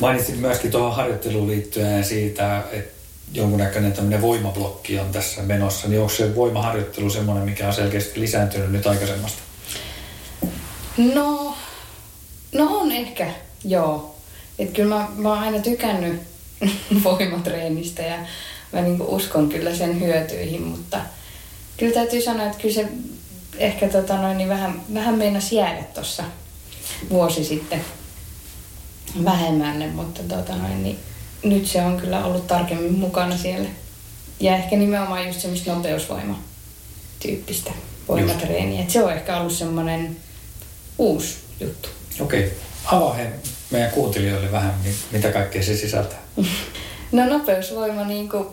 Mainitsit 0.01 0.41
myöskin 0.41 0.71
tuohon 0.71 0.97
harjoitteluun 0.97 1.49
liittyen 1.49 2.05
siitä, 2.05 2.63
että 2.73 3.02
jonkunnäköinen 3.35 3.93
tämmöinen 3.93 4.23
voimablokki 4.23 4.99
on 4.99 5.13
tässä 5.13 5.43
menossa, 5.43 5.89
niin 5.89 6.01
onko 6.01 6.13
se 6.13 6.35
voimaharjoittelu 6.35 7.11
semmoinen, 7.11 7.45
mikä 7.45 7.67
on 7.67 7.75
selkeästi 7.75 8.21
lisääntynyt 8.21 8.73
nyt 8.73 8.87
aikaisemmasta? 8.87 9.43
No, 10.97 11.55
no 12.53 12.79
on 12.79 12.93
ehkä, 12.93 13.31
joo. 13.65 14.15
Et 14.59 14.71
kyllä 14.71 14.95
mä, 14.95 15.09
mä 15.17 15.29
oon 15.29 15.39
aina 15.39 15.59
tykännyt 15.59 16.23
voimatreenistä 17.05 18.03
ja 18.03 18.19
mä 18.73 18.81
niinku 18.81 19.15
uskon 19.15 19.49
kyllä 19.49 19.75
sen 19.75 20.01
hyötyihin, 20.01 20.63
mutta 20.63 21.01
kyllä 21.77 21.95
täytyy 21.95 22.23
sanoa, 22.23 22.47
että 22.47 22.59
kyllä 22.59 22.75
se 22.75 22.89
ehkä 23.59 23.89
tota 23.89 24.17
noin, 24.17 24.39
niin 24.39 24.49
vähän, 24.49 24.83
vähän 24.95 25.15
meinasi 25.15 25.57
jäädä 25.57 25.83
tuossa 25.83 26.25
vuosi 27.11 27.45
sitten 27.45 27.85
vähemmälle, 29.25 29.87
mutta 29.87 30.23
tota 30.23 30.57
noin, 30.57 30.83
niin 30.83 30.99
nyt 31.43 31.67
se 31.67 31.83
on 31.83 32.01
kyllä 32.01 32.25
ollut 32.25 32.47
tarkemmin 32.47 32.99
mukana 32.99 33.37
siellä. 33.37 33.69
Ja 34.41 34.57
ehkä 34.57 34.77
nimenomaan 34.77 35.27
just 35.27 35.41
semmoista 35.41 35.75
nopeusvoima 35.75 36.39
tyyppistä 37.21 37.71
voimatreeniä. 38.09 38.83
Et 38.83 38.91
se 38.91 39.05
on 39.05 39.13
ehkä 39.13 39.37
ollut 39.37 39.53
semmoinen 39.53 40.17
uusi 40.99 41.37
juttu. 41.61 41.89
Okei. 42.21 42.53
Avaa 42.85 43.15
he 43.15 43.31
meidän 43.71 43.91
kuuntelijoille 43.91 44.53
vähän, 44.53 44.75
mi- 44.85 44.95
mitä 45.11 45.33
kaikkea 45.33 45.63
se 45.63 45.77
sisältää. 45.77 46.19
No 47.13 47.27
nopeusvoima 47.27 48.05
niin 48.05 48.29
kuin 48.29 48.47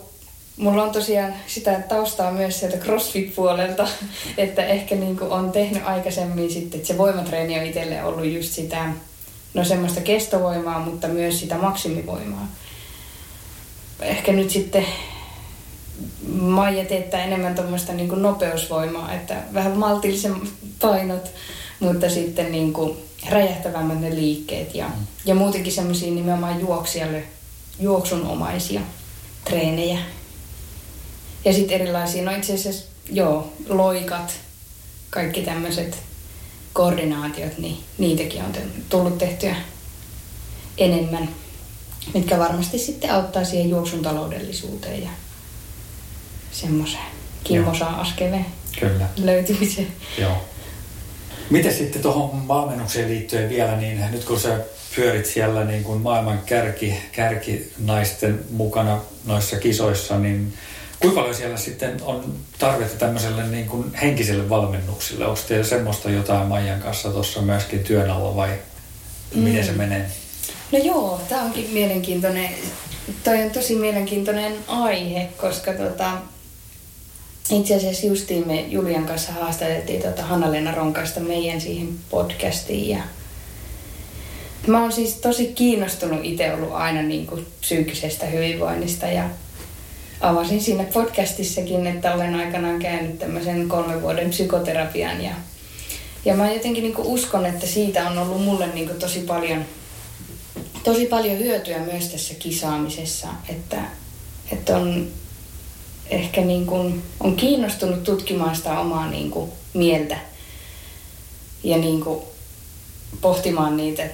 mulla 0.56 0.82
on 0.82 0.90
tosiaan 0.90 1.34
sitä 1.46 1.80
taustaa 1.88 2.32
myös 2.32 2.60
sieltä 2.60 2.76
CrossFit-puolelta, 2.76 3.88
että 4.36 4.64
ehkä 4.64 4.94
niin 4.94 5.18
kuin 5.18 5.30
on 5.30 5.52
tehnyt 5.52 5.82
aikaisemmin 5.84 6.50
sitten, 6.50 6.78
että 6.80 6.88
se 6.88 6.98
voimatreeni 6.98 7.58
on 7.58 7.66
itselle 7.66 8.04
ollut 8.04 8.24
just 8.24 8.52
sitä, 8.52 8.92
no 9.54 9.64
semmoista 9.64 10.00
kestovoimaa, 10.00 10.80
mutta 10.80 11.08
myös 11.08 11.40
sitä 11.40 11.58
maksimivoimaa. 11.58 12.48
Ehkä 14.02 14.32
nyt 14.32 14.50
sitten 14.50 14.86
Maija 16.32 16.84
teettää 16.84 17.24
enemmän 17.24 17.54
tuommoista 17.54 17.92
niin 17.92 18.22
nopeusvoimaa, 18.22 19.12
että 19.12 19.42
vähän 19.54 19.78
maltillisen 19.78 20.34
painot, 20.80 21.30
mutta 21.80 22.10
sitten 22.10 22.52
niin 22.52 22.72
kuin 22.72 22.96
räjähtävämmät 23.28 24.00
ne 24.00 24.14
liikkeet 24.14 24.74
ja, 24.74 24.90
ja 25.24 25.34
muutenkin 25.34 25.72
semmoisia 25.72 26.12
nimenomaan 26.12 26.60
juoksijalle 26.60 27.24
juoksunomaisia 27.80 28.80
treenejä. 29.44 29.98
Ja 31.44 31.52
sitten 31.52 31.80
erilaisia, 31.80 32.22
no 32.22 32.36
itse 32.36 32.54
asiassa 32.54 32.84
joo, 33.12 33.52
loikat, 33.68 34.40
kaikki 35.10 35.42
tämmöiset 35.42 36.02
koordinaatiot, 36.72 37.58
niin 37.58 37.78
niitäkin 37.98 38.42
on 38.42 38.52
tullut 38.88 39.18
tehtyä 39.18 39.56
enemmän, 40.78 41.28
mitkä 42.14 42.38
varmasti 42.38 42.78
sitten 42.78 43.10
auttaa 43.10 43.44
siihen 43.44 43.70
juoksun 43.70 44.02
taloudellisuuteen 44.02 45.02
ja 45.02 45.10
semmoiseen 46.52 47.04
kimmosaa 47.44 48.00
askeleen 48.00 48.46
Kyllä. 48.80 49.08
löytymiseen. 49.16 49.88
Joo. 50.18 50.44
Miten 51.50 51.74
sitten 51.74 52.02
tuohon 52.02 52.48
valmennukseen 52.48 53.08
liittyen 53.08 53.48
vielä, 53.48 53.76
niin 53.76 54.10
nyt 54.10 54.24
kun 54.24 54.40
sä 54.40 54.58
pyörit 54.96 55.26
siellä 55.26 55.64
niin 55.64 55.84
kuin 55.84 56.00
maailman 56.00 56.40
kärki, 56.46 56.94
kärkinaisten 57.12 58.44
mukana 58.50 59.00
noissa 59.26 59.56
kisoissa, 59.56 60.18
niin 60.18 60.52
kuinka 61.00 61.20
paljon 61.20 61.36
siellä 61.36 61.56
sitten 61.56 62.02
on 62.02 62.34
tarvetta 62.58 62.96
tämmöiselle 62.96 63.46
niin 63.46 63.66
kuin 63.66 63.94
henkiselle 63.94 64.48
valmennukselle? 64.48 65.26
Onko 65.26 65.40
teillä 65.48 65.66
semmoista 65.66 66.10
jotain 66.10 66.46
Maijan 66.46 66.80
kanssa 66.80 67.10
tuossa 67.10 67.42
myöskin 67.42 67.84
työn 67.84 68.10
alla 68.10 68.36
vai 68.36 68.50
mm. 69.34 69.42
miten 69.42 69.64
se 69.64 69.72
menee? 69.72 70.10
No 70.72 70.78
joo, 70.78 71.20
tämä 71.28 71.42
onkin 71.42 71.70
mielenkiintoinen, 71.72 72.50
toi 73.24 73.42
on 73.42 73.50
tosi 73.50 73.74
mielenkiintoinen 73.74 74.52
aihe, 74.68 75.28
koska 75.36 75.72
tota, 75.72 76.10
itse 77.50 77.74
asiassa 77.74 78.06
justiin 78.06 78.46
me 78.46 78.60
Julian 78.60 79.06
kanssa 79.06 79.32
haastateltiin 79.32 80.02
tota 80.02 80.22
Hanna-Leena 80.22 80.74
Ronkaista 80.74 81.20
meidän 81.20 81.60
siihen 81.60 81.88
podcastiin 82.10 82.88
ja 82.88 83.02
Mä 84.66 84.82
oon 84.82 84.92
siis 84.92 85.14
tosi 85.14 85.46
kiinnostunut 85.46 86.20
itse 86.22 86.54
ollut 86.54 86.72
aina 86.72 87.02
niin 87.02 87.26
kuin 87.26 87.46
psyykkisestä 87.60 88.26
hyvinvoinnista 88.26 89.06
ja 89.06 89.24
avasin 90.20 90.60
siinä 90.60 90.84
podcastissakin, 90.84 91.86
että 91.86 92.14
olen 92.14 92.34
aikanaan 92.34 92.78
käynyt 92.78 93.18
tämmöisen 93.18 93.68
kolmen 93.68 94.02
vuoden 94.02 94.30
psykoterapian 94.30 95.24
ja, 95.24 95.30
ja 96.24 96.34
mä 96.34 96.52
jotenkin 96.52 96.84
niin 96.84 96.96
uskon, 96.96 97.46
että 97.46 97.66
siitä 97.66 98.10
on 98.10 98.18
ollut 98.18 98.44
mulle 98.44 98.66
niin 98.66 98.88
tosi 98.88 99.20
paljon, 99.20 99.64
tosi 100.84 101.06
paljon 101.06 101.38
hyötyä 101.38 101.78
myös 101.78 102.08
tässä 102.08 102.34
kisaamisessa, 102.34 103.28
että, 103.48 103.82
että 104.52 104.76
on 104.76 105.08
ehkä 106.10 106.40
niin 106.40 106.66
kuin, 106.66 107.02
on 107.20 107.36
kiinnostunut 107.36 108.04
tutkimaan 108.04 108.56
sitä 108.56 108.80
omaa 108.80 109.10
niin 109.10 109.30
kuin 109.30 109.50
mieltä 109.74 110.16
ja 111.64 111.78
niin 111.78 112.00
kuin 112.00 112.22
pohtimaan 113.20 113.76
niitä 113.76 114.06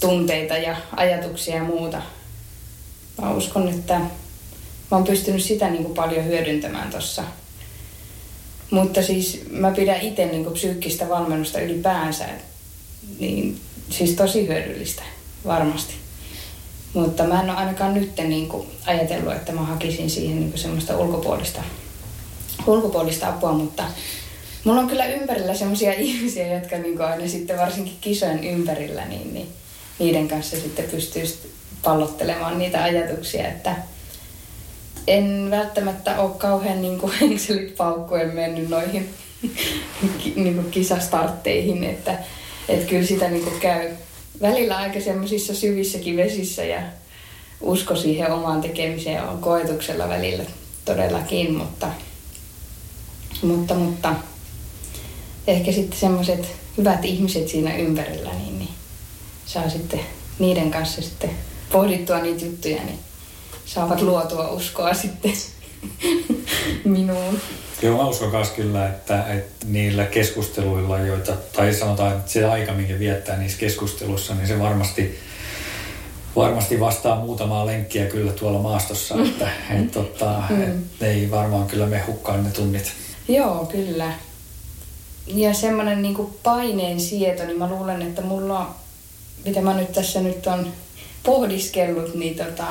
tunteita 0.00 0.56
ja 0.56 0.76
ajatuksia 0.96 1.56
ja 1.56 1.64
muuta. 1.64 2.02
Mä 3.22 3.34
uskon, 3.34 3.68
että 3.68 3.98
mä 3.98 4.08
oon 4.90 5.04
pystynyt 5.04 5.42
sitä 5.42 5.70
niin 5.70 5.82
kuin 5.82 5.94
paljon 5.94 6.24
hyödyntämään 6.24 6.90
tuossa. 6.90 7.24
Mutta 8.70 9.02
siis 9.02 9.42
mä 9.50 9.70
pidän 9.70 10.00
itse 10.00 10.26
niin 10.26 10.44
kuin 10.44 10.54
psyykkistä 10.54 11.08
valmennusta 11.08 11.60
ylipäänsä, 11.60 12.24
niin 13.18 13.60
siis 13.90 14.10
tosi 14.10 14.48
hyödyllistä 14.48 15.02
varmasti. 15.46 15.94
Mutta 16.94 17.24
mä 17.24 17.42
en 17.42 17.50
ole 17.50 17.58
ainakaan 17.58 17.94
nyt 17.94 18.16
niin 18.16 18.48
kuin 18.48 18.68
ajatellut, 18.86 19.32
että 19.32 19.52
mä 19.52 19.60
hakisin 19.60 20.10
siihen 20.10 20.36
niin 20.36 20.50
kuin 20.50 20.60
semmoista 20.60 20.96
ulkopuolista, 20.96 21.62
ulkopuolista 22.66 23.28
apua, 23.28 23.52
mutta 23.52 23.84
mulla 24.64 24.80
on 24.80 24.88
kyllä 24.88 25.06
ympärillä 25.06 25.54
semmoisia 25.54 25.92
ihmisiä, 26.08 26.54
jotka 26.54 26.76
niin 26.76 26.96
kuin 26.96 27.06
aina 27.06 27.28
sitten 27.28 27.58
varsinkin 27.58 27.96
kisojen 28.00 28.44
ympärillä, 28.44 29.04
niin, 29.04 29.34
niin 29.34 29.48
niiden 29.98 30.28
kanssa 30.28 30.56
sitten 30.56 30.84
pystyy 30.84 31.24
pallottelemaan 31.82 32.58
niitä 32.58 32.82
ajatuksia, 32.82 33.48
että 33.48 33.76
en 35.06 35.48
välttämättä 35.50 36.18
ole 36.18 36.30
kauhean 36.38 36.82
niin 36.82 37.12
henkselit 37.20 37.76
paukkuen 37.76 38.34
mennyt 38.34 38.68
noihin 38.68 39.14
niin 40.36 40.54
kuin 40.54 40.70
kisastartteihin, 40.70 41.84
että, 41.84 42.18
että 42.68 42.86
kyllä 42.86 43.06
sitä 43.06 43.28
niin 43.28 43.44
kuin 43.44 43.60
käy 43.60 43.90
välillä 44.40 44.76
aika 44.76 45.00
semmoisissa 45.00 45.54
syvissäkin 45.54 46.16
vesissä 46.16 46.64
ja 46.64 46.82
usko 47.60 47.96
siihen 47.96 48.32
omaan 48.32 48.60
tekemiseen 48.60 49.24
on 49.24 49.38
koetuksella 49.38 50.08
välillä 50.08 50.44
todellakin, 50.84 51.54
mutta, 51.54 51.88
mutta, 53.42 53.74
mutta 53.74 54.14
ehkä 55.46 55.72
sitten 55.72 56.00
semmoiset 56.00 56.46
hyvät 56.78 57.04
ihmiset 57.04 57.48
siinä 57.48 57.76
ympärillä, 57.76 58.30
niin, 58.34 58.58
niin 58.58 58.74
saa 59.46 59.70
sitten 59.70 60.00
niiden 60.38 60.70
kanssa 60.70 61.02
sitten 61.02 61.30
pohdittua 61.72 62.18
niitä 62.18 62.44
juttuja, 62.44 62.84
niin 62.84 62.98
saavat 63.66 64.00
luotua 64.00 64.48
uskoa 64.48 64.94
sitten 64.94 65.32
minuun. 66.84 67.40
Joo, 67.84 67.96
mä 67.96 68.08
uskon 68.08 68.30
myös 68.30 68.50
kyllä, 68.50 68.88
että, 68.88 69.32
että 69.32 69.66
niillä 69.66 70.04
keskusteluilla, 70.04 70.98
joita, 70.98 71.32
tai 71.56 71.74
sanotaan, 71.74 72.12
että 72.12 72.30
se 72.30 72.44
aika, 72.44 72.72
minkä 72.72 72.98
viettää 72.98 73.36
niissä 73.36 73.58
keskusteluissa, 73.58 74.34
niin 74.34 74.48
se 74.48 74.58
varmasti, 74.58 75.18
varmasti 76.36 76.80
vastaa 76.80 77.20
muutamaa 77.20 77.66
lenkkiä 77.66 78.06
kyllä 78.06 78.32
tuolla 78.32 78.58
maastossa, 78.58 79.14
että 79.26 79.48
et, 79.70 79.92
tota, 79.92 80.42
mm. 80.50 80.62
et, 80.62 81.02
ei 81.02 81.30
varmaan 81.30 81.66
kyllä 81.66 81.86
me 81.86 82.02
hukkaan 82.06 82.44
ne 82.44 82.50
tunnit. 82.50 82.92
Joo, 83.28 83.66
kyllä. 83.66 84.12
Ja 85.26 85.54
semmoinen 85.54 86.02
niin 86.02 86.34
paineen 86.42 87.00
sieto, 87.00 87.44
niin 87.44 87.58
mä 87.58 87.68
luulen, 87.68 88.02
että 88.02 88.22
mulla 88.22 88.74
mitä 89.44 89.60
mä 89.60 89.74
nyt 89.74 89.92
tässä 89.92 90.20
nyt 90.20 90.46
on 90.46 90.72
pohdiskellut, 91.22 92.14
niin 92.14 92.36
tota, 92.36 92.66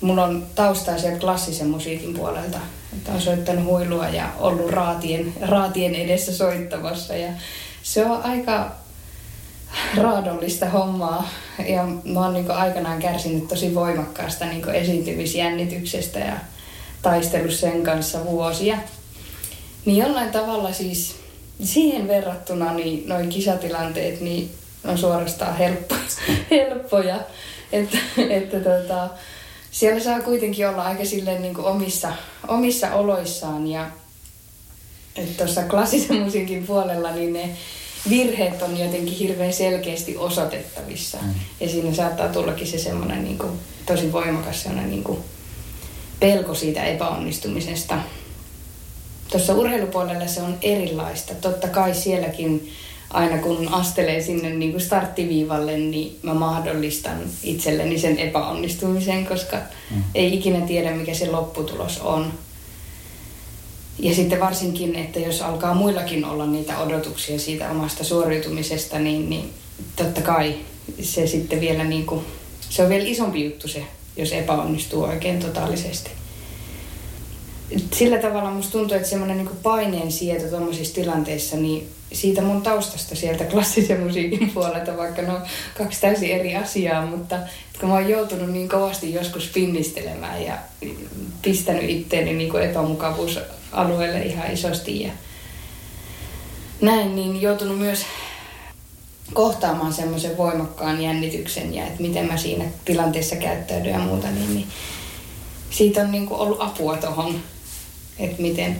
mulla 0.00 0.24
on 0.24 0.46
taustaa 0.54 0.98
sieltä 0.98 1.20
klassisen 1.20 1.70
musiikin 1.70 2.14
puolelta. 2.14 2.58
Että 2.98 3.12
on 3.12 3.20
soittanut 3.20 3.64
huilua 3.64 4.08
ja 4.08 4.28
ollut 4.38 4.70
raatien, 4.70 5.34
raatien 5.40 5.94
edessä 5.94 6.36
soittamassa. 6.36 7.16
Ja 7.16 7.32
se 7.82 8.06
on 8.06 8.22
aika 8.22 8.70
raadollista 9.96 10.66
hommaa. 10.66 11.28
Ja 11.68 11.84
mä 12.04 12.20
oon 12.20 12.34
niin 12.34 12.50
aikanaan 12.50 12.98
kärsinyt 12.98 13.48
tosi 13.48 13.74
voimakkaasta 13.74 14.44
niin 14.44 14.70
esiintymisjännityksestä 14.70 16.18
ja 16.18 16.36
taistellut 17.02 17.54
sen 17.54 17.82
kanssa 17.82 18.24
vuosia. 18.24 18.78
Niin 19.84 19.96
jollain 19.96 20.30
tavalla 20.30 20.72
siis 20.72 21.16
siihen 21.62 22.08
verrattuna 22.08 22.72
niin 22.72 23.08
noin 23.08 23.28
kisatilanteet, 23.28 24.20
niin 24.20 24.50
on 24.84 24.98
suorastaan 24.98 25.56
helppo, 25.56 25.94
helppoja. 26.50 27.20
Että, 27.72 27.98
että 28.30 28.60
tota, 28.60 29.08
siellä 29.70 30.00
saa 30.00 30.20
kuitenkin 30.20 30.68
olla 30.68 30.82
aika 30.82 31.04
silleen 31.04 31.42
niin 31.42 31.54
kuin 31.54 31.66
omissa, 31.66 32.12
omissa 32.48 32.94
oloissaan 32.94 33.66
ja 33.66 33.90
tuossa 35.36 35.62
klassisen 35.62 36.20
musiikin 36.24 36.66
puolella 36.66 37.10
niin 37.10 37.32
ne 37.32 37.50
virheet 38.10 38.62
on 38.62 38.78
jotenkin 38.78 39.14
hirveän 39.14 39.52
selkeästi 39.52 40.16
osoitettavissa. 40.16 41.18
Mm. 41.22 41.34
Ja 41.60 41.68
siinä 41.68 41.94
saattaa 41.94 42.28
tullakin 42.28 42.66
se 42.66 42.78
semmoinen 42.78 43.24
niin 43.24 43.38
kuin, 43.38 43.52
tosi 43.86 44.12
voimakas 44.12 44.62
semmoinen 44.62 44.90
niin 44.90 45.04
kuin, 45.04 45.18
pelko 46.20 46.54
siitä 46.54 46.84
epäonnistumisesta. 46.84 47.98
Tuossa 49.30 49.54
urheilupuolella 49.54 50.26
se 50.26 50.42
on 50.42 50.58
erilaista. 50.62 51.34
Totta 51.34 51.68
kai 51.68 51.94
sielläkin 51.94 52.72
aina 53.10 53.38
kun 53.38 53.68
astelee 53.68 54.20
sinne 54.20 54.50
niin 54.50 54.70
kuin 54.70 54.80
starttiviivalle, 54.80 55.78
niin 55.78 56.18
mä 56.22 56.34
mahdollistan 56.34 57.18
itselleni 57.42 57.98
sen 57.98 58.18
epäonnistumisen, 58.18 59.26
koska 59.26 59.56
mm. 59.90 60.02
ei 60.14 60.34
ikinä 60.34 60.60
tiedä, 60.60 60.90
mikä 60.90 61.14
se 61.14 61.30
lopputulos 61.30 61.98
on. 61.98 62.32
Ja 63.98 64.14
sitten 64.14 64.40
varsinkin, 64.40 64.94
että 64.94 65.20
jos 65.20 65.42
alkaa 65.42 65.74
muillakin 65.74 66.24
olla 66.24 66.46
niitä 66.46 66.78
odotuksia 66.78 67.38
siitä 67.38 67.70
omasta 67.70 68.04
suoriutumisesta, 68.04 68.98
niin, 68.98 69.30
niin 69.30 69.50
totta 69.96 70.20
kai 70.22 70.54
se 71.02 71.26
sitten 71.26 71.60
vielä 71.60 71.84
niin 71.84 72.06
kuin, 72.06 72.24
se 72.70 72.82
on 72.82 72.88
vielä 72.88 73.04
isompi 73.06 73.44
juttu 73.44 73.68
se, 73.68 73.82
jos 74.16 74.32
epäonnistuu 74.32 75.02
oikein 75.02 75.40
totaalisesti. 75.40 76.17
Sillä 77.92 78.18
tavalla 78.18 78.50
musta 78.50 78.72
tuntuu, 78.72 78.96
että 78.96 79.08
semmoinen 79.08 79.36
niin 79.36 79.48
paineen 79.62 80.12
sieto 80.12 80.48
tuommoisissa 80.48 80.94
tilanteissa, 80.94 81.56
niin 81.56 81.88
siitä 82.12 82.42
mun 82.42 82.62
taustasta 82.62 83.16
sieltä 83.16 83.44
klassisen 83.50 84.00
musiikin 84.00 84.50
puolelta, 84.50 84.96
vaikka 84.96 85.22
no 85.22 85.40
kaksi 85.78 86.00
täysin 86.00 86.30
eri 86.30 86.56
asiaa, 86.56 87.06
mutta 87.06 87.36
kun 87.80 87.88
mä 87.88 87.94
oon 87.94 88.08
joutunut 88.08 88.50
niin 88.50 88.68
kovasti 88.68 89.14
joskus 89.14 89.50
pinnistelemään 89.54 90.42
ja 90.42 90.58
pistänyt 91.42 91.90
itteeni 91.90 92.32
niin 92.32 92.56
epämukavuusalueelle 92.56 94.22
ihan 94.22 94.52
isosti 94.52 95.00
ja 95.00 95.12
näin, 96.80 97.16
niin 97.16 97.42
joutunut 97.42 97.78
myös 97.78 98.06
kohtaamaan 99.32 99.92
semmoisen 99.92 100.36
voimakkaan 100.36 101.02
jännityksen 101.02 101.74
ja 101.74 101.86
että 101.86 102.02
miten 102.02 102.26
mä 102.26 102.36
siinä 102.36 102.64
tilanteessa 102.84 103.36
käyttäydyn 103.36 103.92
ja 103.92 103.98
muuta, 103.98 104.30
niin, 104.30 104.54
niin 104.54 104.66
siitä 105.70 106.00
on 106.00 106.12
niin 106.12 106.26
kuin 106.26 106.40
ollut 106.40 106.60
apua 106.60 106.96
tuohon, 106.96 107.40
että 108.18 108.42
miten 108.42 108.78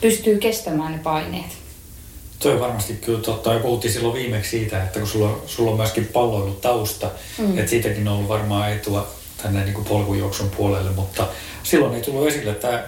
pystyy 0.00 0.38
kestämään 0.38 0.92
ne 0.92 0.98
paineet. 0.98 1.58
Toi 2.38 2.52
on 2.52 2.60
varmasti 2.60 2.92
kyllä 2.92 3.20
totta. 3.20 3.52
Ja 3.52 3.60
puhuttiin 3.60 3.92
silloin 3.92 4.14
viimeksi 4.14 4.50
siitä, 4.50 4.82
että 4.82 4.98
kun 4.98 5.08
sulla, 5.08 5.42
sulla 5.46 5.70
on 5.70 5.76
myöskin 5.76 6.06
palloillut 6.06 6.60
tausta, 6.60 7.10
mm. 7.38 7.58
että 7.58 7.70
siitäkin 7.70 8.08
on 8.08 8.14
ollut 8.14 8.28
varmaan 8.28 8.72
etua 8.72 9.08
tänne 9.42 9.64
niin 9.64 9.74
kuin 9.74 9.84
polkujuoksun 9.84 10.50
puolelle, 10.50 10.90
mutta 10.90 11.26
silloin 11.62 11.94
ei 11.94 12.00
tullut 12.00 12.28
esille 12.28 12.54
tämä 12.54 12.84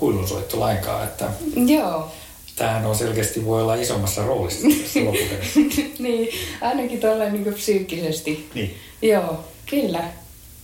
huilunsoitto 0.00 0.60
lainkaan. 0.60 1.04
Että 1.04 1.30
Joo. 1.66 2.10
Tämähän 2.56 2.86
on 2.86 2.96
selkeästi 2.96 3.44
voi 3.44 3.62
olla 3.62 3.74
isommassa 3.74 4.26
roolissa 4.26 4.68
niin, 5.98 6.28
ainakin 6.60 7.00
tuolla 7.00 7.24
niin 7.24 7.54
psyykkisesti. 7.54 8.50
Niin. 8.54 8.76
Joo, 9.02 9.44
kyllä. 9.66 10.04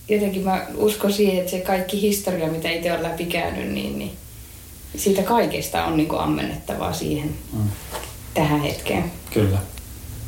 Jotenkin 0.09 0.43
mä 0.43 0.65
uskon 0.75 1.13
siihen, 1.13 1.39
että 1.39 1.51
se 1.51 1.59
kaikki 1.59 2.01
historia, 2.01 2.47
mitä 2.47 2.69
itse 2.69 2.91
olen 2.91 3.03
läpikäynyt, 3.03 3.71
niin, 3.71 3.99
niin 3.99 4.11
siitä 4.97 5.23
kaikesta 5.23 5.85
on 5.85 5.97
niin 5.97 6.19
ammennettavaa 6.19 6.93
siihen 6.93 7.35
mm. 7.53 7.69
tähän 8.33 8.61
hetkeen. 8.61 9.11
Kyllä. 9.33 9.57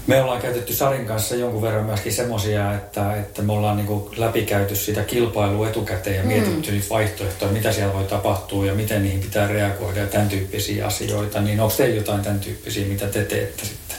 Me 0.07 0.21
ollaan 0.21 0.41
käytetty 0.41 0.73
Sarin 0.73 1.05
kanssa 1.05 1.36
jonkun 1.36 1.61
verran 1.61 1.86
myöskin 1.86 2.13
semmoisia, 2.13 2.73
että, 2.75 3.15
että 3.15 3.41
me 3.41 3.53
ollaan 3.53 3.78
niin 3.78 3.88
läpikäyty 4.17 4.75
sitä 4.75 5.03
kilpailua 5.03 5.69
etukäteen 5.69 6.15
ja 6.15 6.21
mm. 6.21 6.28
mietitty 6.28 6.71
niitä 6.71 6.89
vaihtoehtoja, 6.89 7.51
mitä 7.51 7.71
siellä 7.71 7.93
voi 7.93 8.03
tapahtua 8.03 8.65
ja 8.65 8.73
miten 8.73 9.03
niihin 9.03 9.19
pitää 9.19 9.47
reagoida 9.47 9.99
ja 9.99 10.07
tämän 10.07 10.30
tyyppisiä 10.30 10.88
asioita. 10.88 11.41
Niin 11.41 11.59
onko 11.59 11.73
teillä 11.78 11.95
jotain 11.95 12.21
tämän 12.21 12.39
tyyppisiä, 12.39 12.88
mitä 12.88 13.07
te 13.07 13.23
teette 13.23 13.65
sitten? 13.65 13.97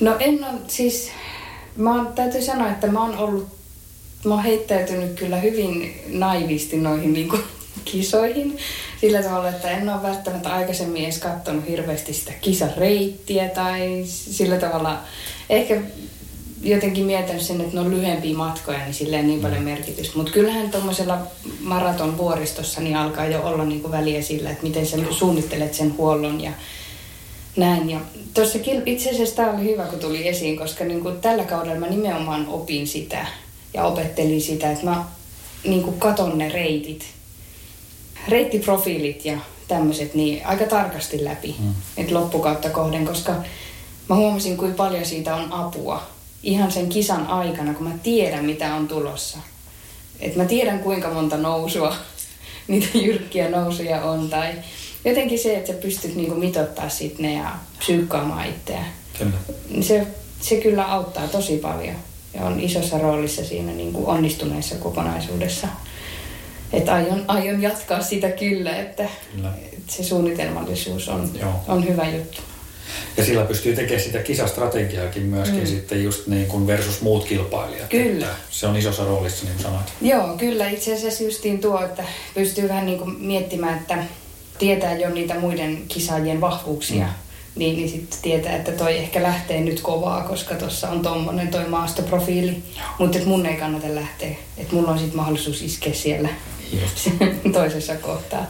No 0.00 0.16
en 0.20 0.44
ole, 0.44 0.60
siis 0.68 1.10
mä 1.76 1.94
oon, 1.94 2.12
täytyy 2.14 2.42
sanoa, 2.42 2.70
että 2.70 2.86
mä 2.86 3.02
oon 3.02 3.18
ollut, 3.18 3.55
mä 4.26 4.34
oon 4.34 4.42
heittäytynyt 4.42 5.18
kyllä 5.18 5.36
hyvin 5.36 6.00
naivisti 6.08 6.76
noihin 6.76 7.12
niin 7.12 7.28
kuin 7.28 7.42
kisoihin 7.84 8.58
sillä 9.00 9.22
tavalla, 9.22 9.48
että 9.48 9.70
en 9.70 9.88
ole 9.88 10.02
välttämättä 10.02 10.54
aikaisemmin 10.54 11.04
edes 11.04 11.18
katsonut 11.18 11.68
hirveästi 11.68 12.12
sitä 12.12 12.32
kisareittiä 12.40 13.48
tai 13.48 14.02
sillä 14.06 14.56
tavalla 14.56 14.98
ehkä 15.50 15.80
jotenkin 16.62 17.04
mietin 17.04 17.40
sen, 17.40 17.60
että 17.60 17.74
ne 17.74 17.80
on 17.80 17.90
lyhyempiä 17.90 18.36
matkoja, 18.36 18.78
niin 18.78 18.94
silleen 18.94 19.26
niin 19.26 19.40
paljon 19.40 19.60
mm. 19.60 19.64
merkitystä. 19.64 20.16
Mutta 20.16 20.32
kyllähän 20.32 20.70
tuommoisella 20.70 21.18
maraton 21.60 22.18
vuoristossa 22.18 22.80
niin 22.80 22.96
alkaa 22.96 23.26
jo 23.26 23.42
olla 23.42 23.64
niin 23.64 23.80
kuin 23.80 23.92
väliä 23.92 24.22
sillä, 24.22 24.50
että 24.50 24.62
miten 24.62 24.86
sä 24.86 24.96
suunnittelet 25.10 25.74
sen 25.74 25.96
huollon 25.96 26.40
ja 26.40 26.50
näin. 27.56 27.90
Ja 27.90 28.00
tuossa 28.34 28.58
itse 28.86 29.10
asiassa 29.10 29.36
tämä 29.36 29.50
oli 29.50 29.64
hyvä, 29.64 29.84
kun 29.84 29.98
tuli 29.98 30.28
esiin, 30.28 30.56
koska 30.56 30.84
niin 30.84 31.00
kuin 31.00 31.20
tällä 31.20 31.44
kaudella 31.44 31.80
mä 31.80 31.86
nimenomaan 31.86 32.46
opin 32.48 32.86
sitä 32.86 33.26
ja 33.76 33.84
opettelin 33.84 34.40
sitä, 34.40 34.72
että 34.72 34.84
mä 34.84 35.04
niin 35.64 35.82
kuin 35.82 35.98
katon 35.98 36.38
ne 36.38 36.48
reitit 36.48 37.04
reittiprofiilit 38.28 39.24
ja 39.24 39.38
tämmöiset 39.68 40.14
niin 40.14 40.46
aika 40.46 40.64
tarkasti 40.64 41.24
läpi 41.24 41.56
mm. 41.58 41.74
että 41.96 42.14
loppukautta 42.14 42.70
kohden, 42.70 43.06
koska 43.06 43.34
mä 44.08 44.16
huomasin, 44.16 44.56
kuinka 44.56 44.76
paljon 44.76 45.04
siitä 45.04 45.34
on 45.34 45.52
apua 45.52 46.02
ihan 46.42 46.72
sen 46.72 46.88
kisan 46.88 47.26
aikana, 47.26 47.74
kun 47.74 47.88
mä 47.88 47.98
tiedän, 48.02 48.44
mitä 48.44 48.74
on 48.74 48.88
tulossa. 48.88 49.38
Et 50.20 50.36
mä 50.36 50.44
tiedän, 50.44 50.78
kuinka 50.78 51.10
monta 51.10 51.36
nousua, 51.36 51.96
niitä 52.68 52.98
jyrkkiä 52.98 53.50
nousuja 53.50 54.02
on, 54.02 54.30
tai 54.30 54.52
jotenkin 55.04 55.38
se, 55.38 55.56
että 55.56 55.72
sä 55.72 55.78
pystyt 55.78 56.14
niinku 56.14 56.34
mitottaa 56.34 56.88
sit 56.88 57.18
ne 57.18 57.34
ja 57.34 57.50
psyykkaamaan 57.78 58.48
itseä. 58.48 58.84
Kyllä. 59.18 59.36
Se, 59.80 60.06
se 60.40 60.56
kyllä 60.56 60.84
auttaa 60.84 61.28
tosi 61.28 61.56
paljon 61.56 61.96
ja 62.36 62.44
on 62.44 62.60
isossa 62.60 62.98
roolissa 62.98 63.44
siinä 63.44 63.72
niinku 63.72 64.10
onnistuneessa 64.10 64.74
kokonaisuudessa. 64.74 65.68
Että 66.72 66.94
aion, 66.94 67.24
aion 67.28 67.62
jatkaa 67.62 68.02
sitä 68.02 68.30
kyllä, 68.30 68.76
että, 68.76 69.08
kyllä. 69.36 69.52
se 69.86 70.02
suunnitelmallisuus 70.02 71.08
on, 71.08 71.30
on 71.68 71.88
hyvä 71.88 72.08
juttu. 72.08 72.42
Ja 73.16 73.24
sillä 73.24 73.44
pystyy 73.44 73.76
tekemään 73.76 74.04
sitä 74.04 74.18
kisastrategiaakin 74.18 75.22
myöskin 75.22 75.60
mm. 75.60 75.66
sitten 75.66 76.04
just 76.04 76.26
niin 76.26 76.46
kuin 76.46 76.66
versus 76.66 77.00
muut 77.00 77.24
kilpailijat. 77.24 77.88
Kyllä. 77.88 78.26
Että 78.26 78.38
se 78.50 78.66
on 78.66 78.76
isossa 78.76 79.04
roolissa 79.04 79.44
niin 79.44 79.54
kuin 79.54 79.62
sanoit. 79.62 79.92
Joo, 80.00 80.36
kyllä. 80.36 80.70
Itse 80.70 80.94
asiassa 80.94 81.24
justiin 81.24 81.58
tuo, 81.58 81.84
että 81.84 82.04
pystyy 82.34 82.68
vähän 82.68 82.86
niin 82.86 82.98
kuin 82.98 83.10
miettimään, 83.20 83.78
että 83.78 84.04
tietää 84.58 84.96
jo 84.96 85.10
niitä 85.10 85.34
muiden 85.34 85.82
kisaajien 85.88 86.40
vahvuuksia. 86.40 87.06
Mm. 87.06 87.25
Niin, 87.56 87.76
niin 87.76 87.88
sitten 87.88 88.18
tietää, 88.22 88.56
että 88.56 88.72
toi 88.72 88.96
ehkä 88.96 89.22
lähtee 89.22 89.60
nyt 89.60 89.80
kovaa, 89.80 90.22
koska 90.28 90.54
tuossa 90.54 90.90
on 90.90 91.02
tommonen 91.02 91.48
toi 91.48 91.68
maastoprofiili. 91.68 92.62
Mutta 92.98 93.18
mun 93.26 93.46
ei 93.46 93.56
kannata 93.56 93.94
lähteä. 93.94 94.36
Että 94.58 94.74
mulla 94.74 94.90
on 94.90 94.98
sitten 94.98 95.16
mahdollisuus 95.16 95.62
iskeä 95.62 95.94
siellä 95.94 96.28
Just. 96.72 97.10
toisessa 97.52 97.96
kohtaa 97.96 98.46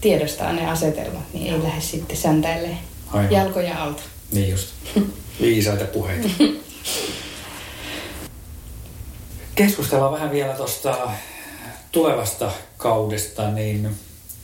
tiedostaa 0.00 0.52
ne 0.52 0.70
asetelmat, 0.70 1.34
niin 1.34 1.54
ei 1.54 1.62
lähde 1.62 1.80
sitten 1.80 2.16
säntäille 2.16 2.68
jalkoja 3.30 3.82
alta. 3.82 4.02
Niin 4.32 4.50
just. 4.50 4.68
Viisaita 5.40 5.84
puheita. 5.84 6.28
Keskustellaan 9.54 10.12
vähän 10.12 10.30
vielä 10.30 10.54
tuosta 10.54 11.10
tulevasta 11.92 12.52
kaudesta, 12.76 13.50
niin 13.50 13.90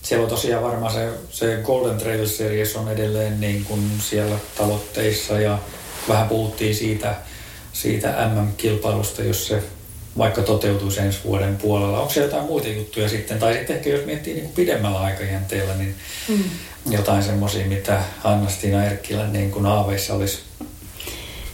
siellä 0.04 0.24
on 0.24 0.30
tosiaan 0.30 0.62
varmaan 0.62 0.92
se, 0.92 1.08
se 1.30 1.60
Golden 1.64 1.98
Trail 1.98 2.26
Series 2.26 2.76
on 2.76 2.88
edelleen 2.88 3.40
niin 3.40 3.64
kuin 3.64 3.90
siellä 3.98 4.36
tavoitteissa 4.58 5.40
ja 5.40 5.58
vähän 6.08 6.28
puhuttiin 6.28 6.74
siitä, 6.74 7.14
siitä 7.72 8.28
MM-kilpailusta, 8.34 9.22
jos 9.22 9.46
se 9.46 9.62
vaikka 10.18 10.42
toteutuisi 10.42 11.00
ensi 11.00 11.18
vuoden 11.24 11.56
puolella. 11.56 12.00
Onko 12.00 12.12
siellä 12.12 12.26
jotain 12.26 12.46
muita 12.46 12.68
juttuja 12.68 13.08
sitten? 13.08 13.38
Tai 13.38 13.52
sitten 13.54 13.76
ehkä 13.76 13.90
jos 13.90 14.06
miettii 14.06 14.34
niin 14.34 14.44
kuin 14.44 14.54
pidemmällä 14.54 15.00
aikajänteellä, 15.00 15.74
niin 15.74 15.94
mm. 16.28 16.44
jotain 16.90 17.22
semmoisia, 17.22 17.66
mitä 17.66 18.02
Anna-Stina 18.24 18.84
Erkkilän 18.84 19.32
niin 19.32 19.50
kuin 19.50 19.66
aaveissa 19.66 20.14
olisi? 20.14 20.38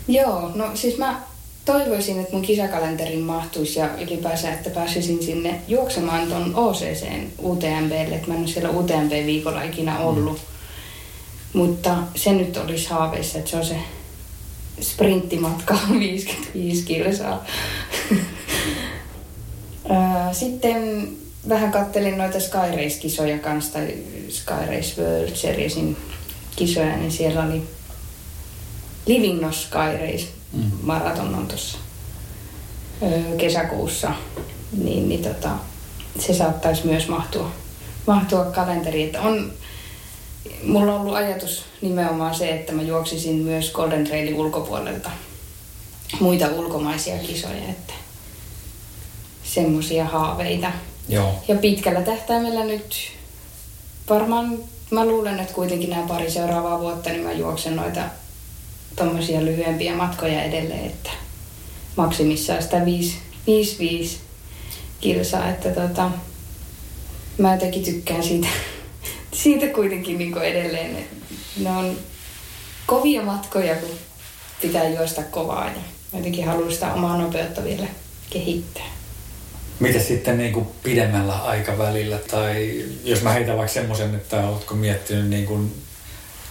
Joo, 0.09 0.53
no 0.55 0.71
siis 0.75 0.99
mä 0.99 1.21
toivoisin, 1.65 2.21
että 2.21 2.33
mun 2.33 2.43
kisakalenterin 2.43 3.21
mahtuisi 3.21 3.79
ja 3.79 3.89
ylipäänsä, 3.99 4.53
että 4.53 4.71
pääsisin 4.71 5.23
sinne 5.23 5.61
juoksemaan 5.69 6.29
ton 6.29 6.55
OCCn 6.55 7.27
UTMBlle, 7.43 8.15
että 8.15 8.29
mä 8.29 8.35
en 8.35 8.41
ole 8.41 8.49
siellä 8.49 8.71
UTMB-viikolla 8.71 9.63
ikinä 9.63 9.99
ollut. 9.99 10.39
Mm. 10.39 11.61
Mutta 11.61 11.97
se 12.15 12.33
nyt 12.33 12.57
olisi 12.57 12.91
haaveissa, 12.91 13.39
että 13.39 13.51
se 13.51 13.57
on 13.57 13.67
se 13.67 13.77
sprinttimatka 14.81 15.79
55 15.99 16.85
kilsaa. 16.85 17.45
Sitten 20.33 21.09
vähän 21.49 21.73
kattelin 21.73 22.19
noita 22.19 22.41
Sky 22.41 22.77
Race-kisoja 22.77 23.39
kanssa, 23.39 23.73
tai 23.73 23.95
Sky 24.29 24.67
Race 24.69 25.03
World 25.03 25.37
Seriesin 25.37 25.97
kisoja, 26.57 26.97
niin 26.97 27.13
siellä 27.13 27.45
oli 27.45 27.63
Living 29.07 29.53
Sky 29.53 29.97
Race 30.01 30.40
mm. 30.53 30.71
maraton 30.83 31.35
on 31.35 31.47
tuossa 31.47 31.79
kesäkuussa, 33.39 34.11
niin, 34.73 35.09
niin 35.09 35.23
tota, 35.23 35.51
se 36.19 36.35
saattaisi 36.35 36.87
myös 36.87 37.09
mahtua, 37.09 37.51
mahtua 38.07 38.45
kalenteriin. 38.45 39.07
Että 39.07 39.21
on, 39.21 39.53
mulla 40.63 40.95
on 40.95 41.01
ollut 41.01 41.15
ajatus 41.15 41.65
nimenomaan 41.81 42.35
se, 42.35 42.51
että 42.51 42.73
mä 42.73 42.83
juoksisin 42.83 43.35
myös 43.35 43.73
Golden 43.73 44.05
Trailin 44.05 44.35
ulkopuolelta 44.35 45.11
muita 46.21 46.49
ulkomaisia 46.49 47.19
kisoja, 47.19 47.69
että 47.69 47.95
semmoisia 49.43 50.05
haaveita. 50.05 50.73
Joo. 51.09 51.35
Ja 51.49 51.55
pitkällä 51.55 52.01
tähtäimellä 52.03 52.65
nyt 52.65 53.13
varmaan 54.11 54.59
mä 54.91 55.05
luulen, 55.05 55.41
että 55.41 55.55
kuitenkin 55.55 55.91
nämä 55.91 56.07
pari 56.09 56.31
seuraavaa 56.31 56.81
vuotta, 56.81 57.11
niin 57.11 57.23
mä 57.23 57.33
juoksen 57.33 57.77
noita 57.77 58.01
tommosia 58.97 59.45
lyhyempiä 59.45 59.97
matkoja 59.97 60.43
edelleen, 60.43 60.87
että 60.87 61.11
maksimissaan 61.97 62.63
sitä 62.63 62.81
5-5 63.47 64.19
kilsaa, 65.01 65.51
että 65.51 65.69
tota, 65.71 66.11
mä 67.39 67.55
jotenkin 67.55 67.85
tykkään 67.85 68.23
siitä, 68.23 68.49
siitä 69.43 69.67
kuitenkin 69.67 70.19
niin 70.19 70.39
edelleen. 70.39 70.97
Ne 71.57 71.71
on 71.71 71.97
kovia 72.87 73.23
matkoja, 73.23 73.77
kun 73.77 73.91
pitää 74.63 74.89
juosta 74.89 75.23
kovaa 75.23 75.67
ja 75.67 75.81
jotenkin 76.13 76.47
haluan 76.47 76.73
sitä 76.73 76.95
omaa 76.95 77.19
nopeutta 77.19 77.65
vielä 77.65 77.87
kehittää. 78.31 78.91
Miten 79.81 80.05
sitten 80.05 80.39
niin 80.39 80.53
kuin 80.53 80.67
pidemmällä 80.83 81.35
aikavälillä, 81.35 82.19
tai 82.19 82.85
jos 83.05 83.23
mä 83.23 83.33
heitän 83.33 83.57
vaikka 83.57 83.73
semmoisen, 83.73 84.15
että 84.15 84.49
oletko 84.49 84.75
miettinyt 84.75 85.29
niin 85.29 85.47
kuin 85.47 85.75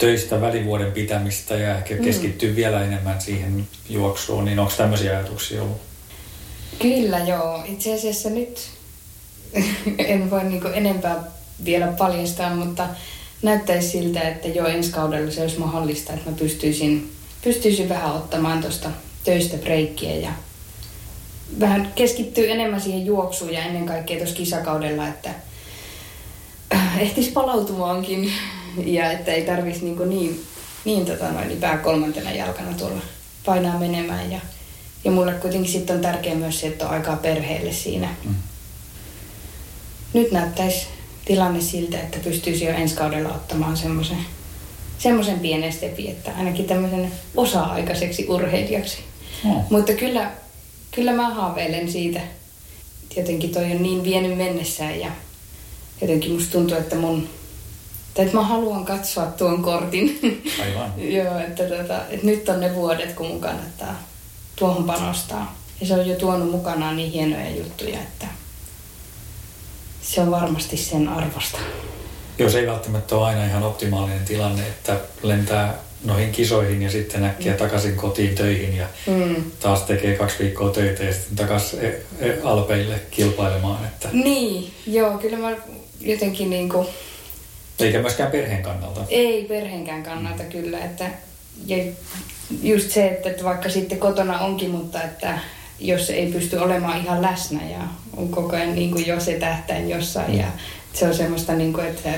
töistä 0.00 0.40
välivuoden 0.40 0.92
pitämistä 0.92 1.54
ja 1.54 1.76
ehkä 1.76 1.94
mm. 1.94 2.04
keskittyy 2.04 2.56
vielä 2.56 2.84
enemmän 2.84 3.20
siihen 3.20 3.68
juoksuun, 3.88 4.44
niin 4.44 4.58
onko 4.58 4.72
tämmöisiä 4.76 5.10
ajatuksia 5.10 5.62
ollut? 5.62 5.80
Kyllä 6.78 7.18
joo. 7.18 7.62
Itse 7.64 7.94
asiassa 7.94 8.30
nyt 8.30 8.70
en 9.98 10.30
voi 10.30 10.44
niin 10.44 10.62
enempää 10.74 11.24
vielä 11.64 11.86
paljastaa, 11.86 12.54
mutta 12.54 12.88
näyttäisi 13.42 13.88
siltä, 13.88 14.20
että 14.20 14.48
jo 14.48 14.66
ensi 14.66 14.90
kaudella 14.90 15.30
se 15.30 15.42
olisi 15.42 15.58
mahdollista, 15.58 16.12
että 16.12 16.30
mä 16.30 16.36
pystyisin, 16.36 17.12
pystyisin 17.44 17.88
vähän 17.88 18.12
ottamaan 18.12 18.60
tuosta 18.60 18.90
töistä 19.24 19.56
breikkiä 19.56 20.16
ja 20.16 20.30
vähän 21.60 21.92
keskittyy 21.94 22.50
enemmän 22.50 22.80
siihen 22.80 23.06
juoksuun 23.06 23.52
ja 23.52 23.64
ennen 23.64 23.86
kaikkea 23.86 24.16
tuossa 24.16 24.36
kisakaudella, 24.36 25.08
että 25.08 25.30
ehtis 26.98 27.28
palautumaankin 27.28 28.32
ja 28.86 29.12
että 29.12 29.32
ei 29.32 29.42
tarvitsisi 29.42 29.84
niin, 29.84 30.08
niin, 30.08 30.44
niin, 30.84 31.06
tota 31.06 31.32
noin, 31.32 31.48
niin 31.48 31.60
pää 31.60 31.78
kolmantena 31.78 32.32
jalkana 32.32 32.76
tuolla 32.78 33.02
painaa 33.46 33.78
menemään. 33.78 34.32
Ja, 34.32 34.40
ja 35.04 35.10
mulle 35.10 35.32
kuitenkin 35.32 35.72
sitten 35.72 35.96
on 35.96 36.02
tärkeää 36.02 36.36
myös 36.36 36.60
se, 36.60 36.66
että 36.66 36.88
on 36.88 36.94
aikaa 36.94 37.16
perheelle 37.16 37.72
siinä. 37.72 38.08
Mm. 38.24 38.34
Nyt 40.12 40.32
näyttäisi 40.32 40.86
tilanne 41.24 41.60
siltä, 41.60 42.00
että 42.00 42.18
pystyisi 42.18 42.64
jo 42.64 42.70
ensi 42.70 42.94
kaudella 42.94 43.28
ottamaan 43.28 43.76
semmoisen 43.76 44.18
semmoisen 44.98 45.40
pienen 45.40 45.72
stepin, 45.72 46.10
että 46.10 46.32
ainakin 46.38 46.64
tämmöisen 46.64 47.12
osa-aikaiseksi 47.36 48.26
urheilijaksi. 48.28 48.98
Mm. 49.44 49.50
Mutta 49.70 49.92
kyllä, 49.92 50.30
kyllä 50.90 51.12
mä 51.12 51.34
haaveilen 51.34 51.92
siitä. 51.92 52.20
Jotenkin 53.16 53.50
toi 53.50 53.64
on 53.64 53.82
niin 53.82 54.04
vienyt 54.04 54.36
mennessään 54.36 55.00
ja 55.00 55.10
jotenkin 56.00 56.32
musta 56.32 56.52
tuntuu, 56.52 56.76
että 56.76 56.96
mun 56.96 57.28
tai 58.20 58.26
että 58.26 58.38
mä 58.38 58.44
haluan 58.44 58.84
katsoa 58.84 59.26
tuon 59.26 59.62
kortin. 59.62 60.20
Aivan. 60.62 60.92
Joo, 60.96 61.38
että, 61.38 61.64
tota, 61.64 62.06
että 62.10 62.26
nyt 62.26 62.48
on 62.48 62.60
ne 62.60 62.74
vuodet, 62.74 63.12
kun 63.12 63.26
mun 63.26 63.40
kannattaa 63.40 64.02
tuohon 64.56 64.84
panostaa. 64.84 65.56
Ja 65.80 65.86
se 65.86 65.94
on 65.94 66.08
jo 66.08 66.16
tuonut 66.16 66.50
mukanaan 66.50 66.96
niin 66.96 67.10
hienoja 67.10 67.50
juttuja, 67.50 67.98
että 67.98 68.26
se 70.02 70.20
on 70.20 70.30
varmasti 70.30 70.76
sen 70.76 71.08
arvosta. 71.08 71.58
Joo, 72.38 72.50
se 72.50 72.58
ei 72.58 72.66
välttämättä 72.66 73.16
ole 73.16 73.26
aina 73.26 73.46
ihan 73.46 73.62
optimaalinen 73.62 74.24
tilanne, 74.24 74.62
että 74.62 74.96
lentää 75.22 75.74
noihin 76.04 76.32
kisoihin 76.32 76.82
ja 76.82 76.90
sitten 76.90 77.24
äkkiä 77.24 77.52
mm. 77.52 77.58
takaisin 77.58 77.96
kotiin 77.96 78.34
töihin 78.34 78.76
ja 78.76 78.86
mm. 79.06 79.44
taas 79.60 79.82
tekee 79.82 80.16
kaksi 80.16 80.38
viikkoa 80.38 80.70
töitä 80.70 81.04
ja 81.04 81.12
sitten 81.12 81.36
takaisin 81.36 81.80
e- 81.80 82.02
e- 82.20 82.38
Alpeille 82.44 83.00
kilpailemaan. 83.10 83.84
Että... 83.84 84.08
Niin, 84.12 84.72
joo, 84.86 85.18
kyllä 85.18 85.38
mä 85.38 85.56
jotenkin 86.00 86.50
niin 86.50 86.68
kuin 86.68 86.86
eikä 87.82 88.00
myöskään 88.00 88.30
perheen 88.30 88.62
kannalta. 88.62 89.00
Ei 89.08 89.44
perheenkään 89.44 90.02
kannalta 90.02 90.44
kyllä. 90.44 90.78
Että, 90.78 91.10
ja 91.66 91.76
just 92.62 92.90
se, 92.90 93.06
että 93.08 93.44
vaikka 93.44 93.68
sitten 93.68 93.98
kotona 93.98 94.38
onkin, 94.38 94.70
mutta 94.70 95.02
että 95.02 95.38
jos 95.80 96.10
ei 96.10 96.32
pysty 96.32 96.56
olemaan 96.56 97.00
ihan 97.00 97.22
läsnä 97.22 97.60
ja 97.70 97.80
on 98.16 98.28
koko 98.28 98.56
ajan 98.56 98.74
niin 98.74 98.90
kuin 98.90 99.06
jo 99.06 99.20
se 99.20 99.32
tähtäin 99.32 99.90
jossain 99.90 100.38
ja 100.38 100.46
se 100.92 101.06
on 101.06 101.14
semmoista, 101.14 101.52
niin 101.52 101.72
kuin, 101.72 101.86
että 101.86 102.10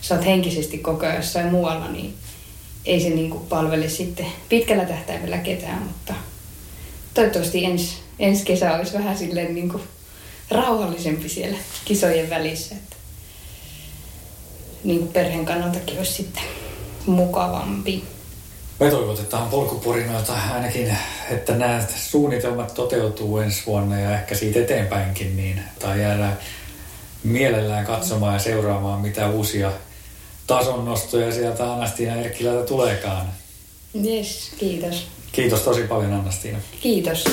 sä 0.00 0.14
oot 0.14 0.26
henkisesti 0.26 0.78
koko 0.78 1.06
ajan 1.06 1.16
jossain 1.16 1.46
muualla, 1.46 1.88
niin 1.88 2.14
ei 2.86 3.00
se 3.00 3.08
niin 3.08 3.30
kuin 3.30 3.46
palvele 3.46 3.88
sitten 3.88 4.26
pitkällä 4.48 4.84
tähtäimellä 4.84 5.38
ketään, 5.38 5.82
mutta 5.82 6.14
toivottavasti 7.14 7.64
ensi, 7.64 7.96
ensi 8.18 8.44
kesä 8.44 8.74
olisi 8.74 8.92
vähän 8.92 9.18
silleen 9.18 9.54
niin 9.54 9.68
kuin 9.68 9.82
rauhallisempi 10.50 11.28
siellä 11.28 11.56
kisojen 11.84 12.30
välissä. 12.30 12.74
Että 12.74 12.93
niin 14.84 14.98
kuin 14.98 15.12
perheen 15.12 15.44
kannaltakin 15.44 15.98
olisi 15.98 16.12
sitten 16.12 16.42
mukavampi. 17.06 18.04
Me 18.80 18.90
toivotetaan 18.90 19.48
polkupurinoita 19.48 20.32
ainakin, 20.54 20.96
että 21.30 21.54
nämä 21.54 21.84
suunnitelmat 21.96 22.74
toteutuu 22.74 23.38
ensi 23.38 23.62
vuonna 23.66 24.00
ja 24.00 24.14
ehkä 24.20 24.34
siitä 24.34 24.60
eteenpäinkin, 24.60 25.36
niin 25.36 25.60
tai 25.78 26.00
jäädään 26.00 26.38
mielellään 27.24 27.86
katsomaan 27.86 28.34
ja 28.34 28.38
seuraamaan, 28.38 29.00
mitä 29.00 29.30
uusia 29.30 29.72
tasonnostoja 30.46 31.32
sieltä 31.32 31.72
Anastiina 31.72 32.16
Erkkilältä 32.16 32.66
tuleekaan. 32.66 33.26
Yes, 34.04 34.52
kiitos. 34.58 35.06
Kiitos 35.32 35.60
tosi 35.60 35.82
paljon 35.82 36.12
Anastiina. 36.12 36.58
Kiitos. 36.80 37.24